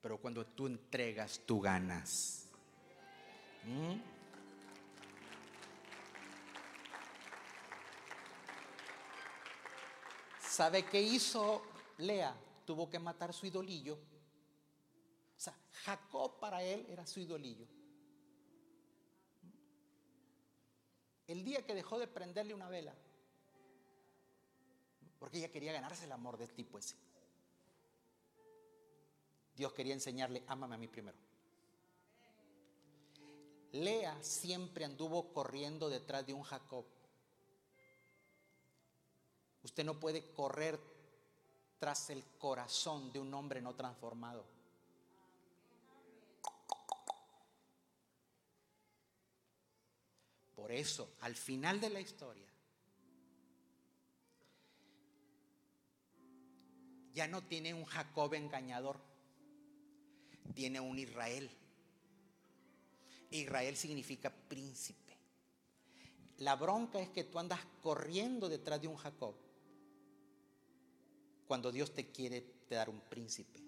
[0.01, 2.48] Pero cuando tú entregas, tú ganas.
[3.64, 4.15] ¿Mm?
[10.57, 11.61] ¿Sabe qué hizo
[11.99, 12.35] Lea?
[12.65, 13.93] Tuvo que matar su idolillo.
[13.93, 15.55] O sea,
[15.85, 17.66] Jacob para él era su idolillo.
[21.27, 22.95] El día que dejó de prenderle una vela,
[25.19, 26.97] porque ella quería ganarse el amor del tipo ese.
[29.55, 31.19] Dios quería enseñarle, ámame a mí primero.
[33.73, 36.87] Lea siempre anduvo corriendo detrás de un Jacob.
[39.66, 40.78] Usted no puede correr
[41.80, 44.44] tras el corazón de un hombre no transformado.
[50.55, 52.47] Por eso, al final de la historia,
[57.12, 59.01] ya no tiene un Jacob engañador,
[60.55, 61.51] tiene un Israel.
[63.30, 65.18] Israel significa príncipe.
[66.38, 69.45] La bronca es que tú andas corriendo detrás de un Jacob
[71.47, 73.60] cuando Dios te quiere dar un príncipe.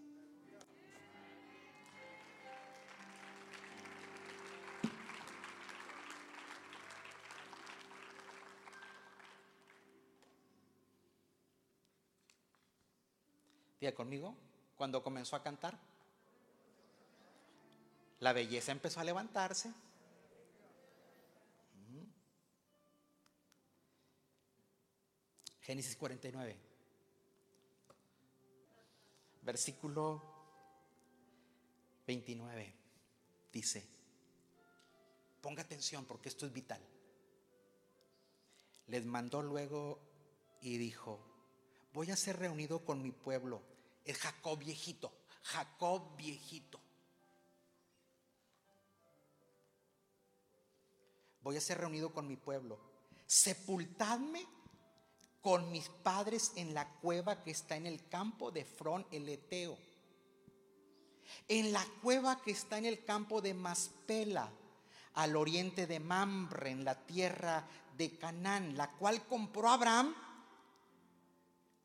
[13.81, 14.35] Diga conmigo,
[14.77, 15.79] cuando comenzó a cantar,
[18.19, 19.73] la belleza empezó a levantarse.
[25.61, 26.68] Génesis 49
[29.49, 30.23] versículo
[32.07, 32.75] 29
[33.51, 33.89] dice,
[35.41, 36.87] ponga atención porque esto es vital.
[38.89, 40.01] Les mandó luego
[40.61, 41.19] y dijo,
[41.95, 43.63] voy a ser reunido con mi pueblo,
[44.05, 45.11] es Jacob viejito,
[45.45, 46.79] Jacob viejito.
[51.41, 52.79] Voy a ser reunido con mi pueblo.
[53.27, 54.47] Sepultadme
[55.49, 59.79] con mis padres en la cueva que está en el campo de Fron el Eteo,
[61.49, 64.53] en la cueva que está en el campo de Maspela,
[65.15, 67.67] al oriente de Mamre, en la tierra
[67.97, 70.15] de Canaán, la cual compró Abraham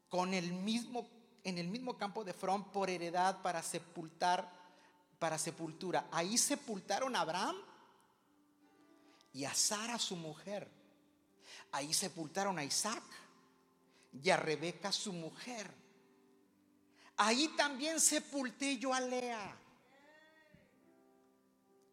[0.09, 1.07] con el mismo
[1.45, 4.51] en el mismo campo de Fron por heredad para sepultar
[5.19, 6.09] para sepultura.
[6.11, 7.55] Ahí sepultaron a Abraham
[9.31, 10.69] y a Sara su mujer.
[11.71, 13.01] Ahí sepultaron a Isaac
[14.21, 15.69] y a Rebeca su mujer.
[17.17, 19.57] Ahí también sepulté yo a Lea.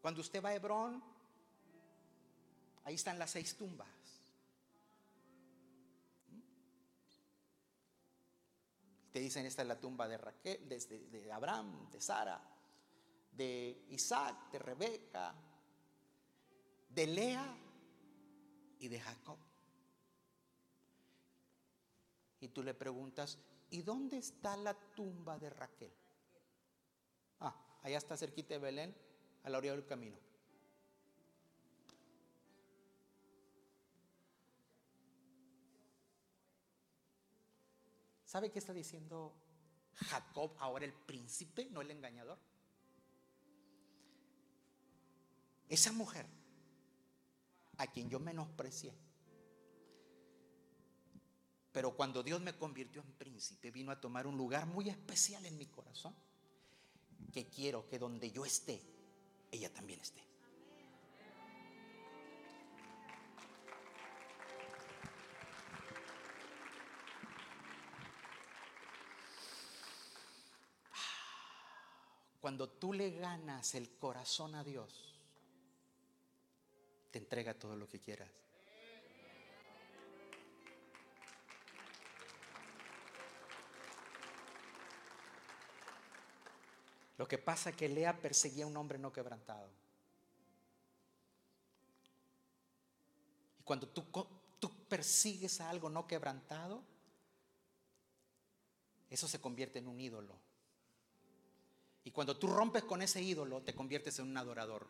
[0.01, 1.03] Cuando usted va a Hebrón,
[2.85, 3.89] ahí están las seis tumbas.
[9.13, 12.41] Te dicen, esta es la tumba de Raquel, de, de Abraham, de Sara,
[13.33, 15.35] de Isaac, de Rebeca,
[16.89, 17.57] de Lea
[18.79, 19.50] y de Jacob.
[22.41, 23.39] Y tú le preguntas,
[23.71, 25.93] ¿y dónde está la tumba de Raquel?
[27.41, 28.97] Ah, allá está cerquita de Belén,
[29.45, 30.17] a la orilla del camino.
[38.25, 39.35] ¿Sabe qué está diciendo
[39.95, 42.39] Jacob ahora el príncipe, no el engañador?
[45.69, 46.27] Esa mujer
[47.79, 48.95] a quien yo menosprecié
[51.73, 55.57] Pero cuando Dios me convirtió en príncipe, vino a tomar un lugar muy especial en
[55.57, 56.15] mi corazón,
[57.33, 58.83] que quiero que donde yo esté,
[59.53, 60.31] ella también esté.
[72.41, 75.15] Cuando tú le ganas el corazón a Dios,
[77.13, 78.40] te entrega todo lo que quieras.
[87.21, 89.69] Lo que pasa es que Lea perseguía a un hombre no quebrantado.
[93.59, 94.07] Y cuando tú,
[94.59, 96.83] tú persigues a algo no quebrantado,
[99.11, 100.35] eso se convierte en un ídolo.
[102.05, 104.87] Y cuando tú rompes con ese ídolo, te conviertes en un adorador.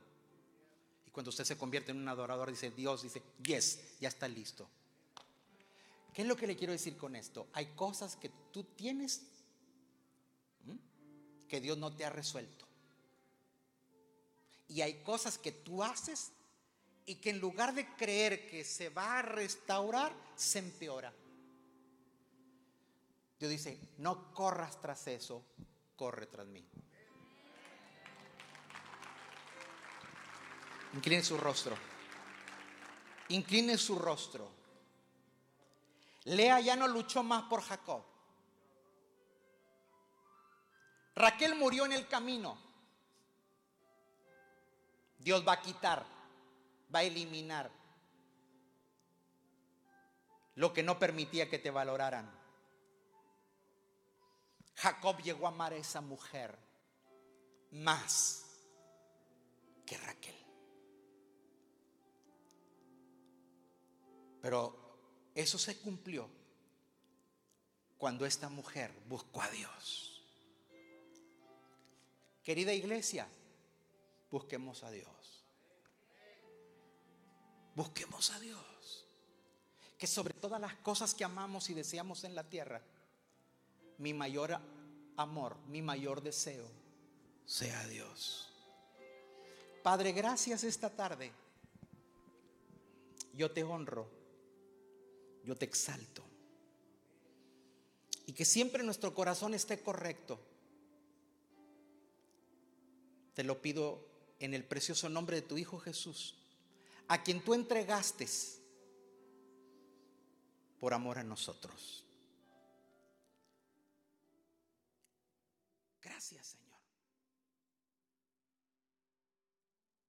[1.09, 4.69] Y cuando usted se convierte en un adorador, dice Dios, dice, yes, ya está listo.
[6.15, 7.49] ¿Qué es lo que le quiero decir con esto?
[7.55, 9.23] Hay cosas que tú tienes
[11.51, 12.65] que Dios no te ha resuelto.
[14.69, 16.31] Y hay cosas que tú haces
[17.05, 21.13] y que en lugar de creer que se va a restaurar, se empeora.
[23.41, 25.45] Dios dice, no corras tras eso,
[25.97, 26.65] corre tras mí.
[30.95, 31.77] Incline su rostro.
[33.29, 34.49] Incline su rostro.
[36.25, 38.10] Lea ya no luchó más por Jacob.
[41.21, 42.57] Raquel murió en el camino.
[45.19, 46.05] Dios va a quitar,
[46.95, 47.71] va a eliminar
[50.55, 52.31] lo que no permitía que te valoraran.
[54.77, 56.59] Jacob llegó a amar a esa mujer
[57.73, 58.47] más
[59.85, 60.37] que Raquel.
[64.41, 66.31] Pero eso se cumplió
[67.99, 70.10] cuando esta mujer buscó a Dios.
[72.51, 73.29] Querida iglesia,
[74.29, 75.45] busquemos a Dios.
[77.77, 79.07] Busquemos a Dios.
[79.97, 82.83] Que sobre todas las cosas que amamos y deseamos en la tierra,
[83.99, 84.59] mi mayor
[85.17, 86.69] amor, mi mayor deseo
[87.47, 88.49] sea Dios.
[89.85, 91.31] Padre, gracias esta tarde.
[93.33, 94.11] Yo te honro,
[95.45, 96.25] yo te exalto.
[98.27, 100.50] Y que siempre nuestro corazón esté correcto
[103.35, 104.07] te lo pido
[104.39, 106.37] en el precioso nombre de tu Hijo Jesús,
[107.09, 108.27] a quien tú entregaste
[110.79, 112.05] por amor a nosotros.
[116.03, 116.60] Gracias, Señor.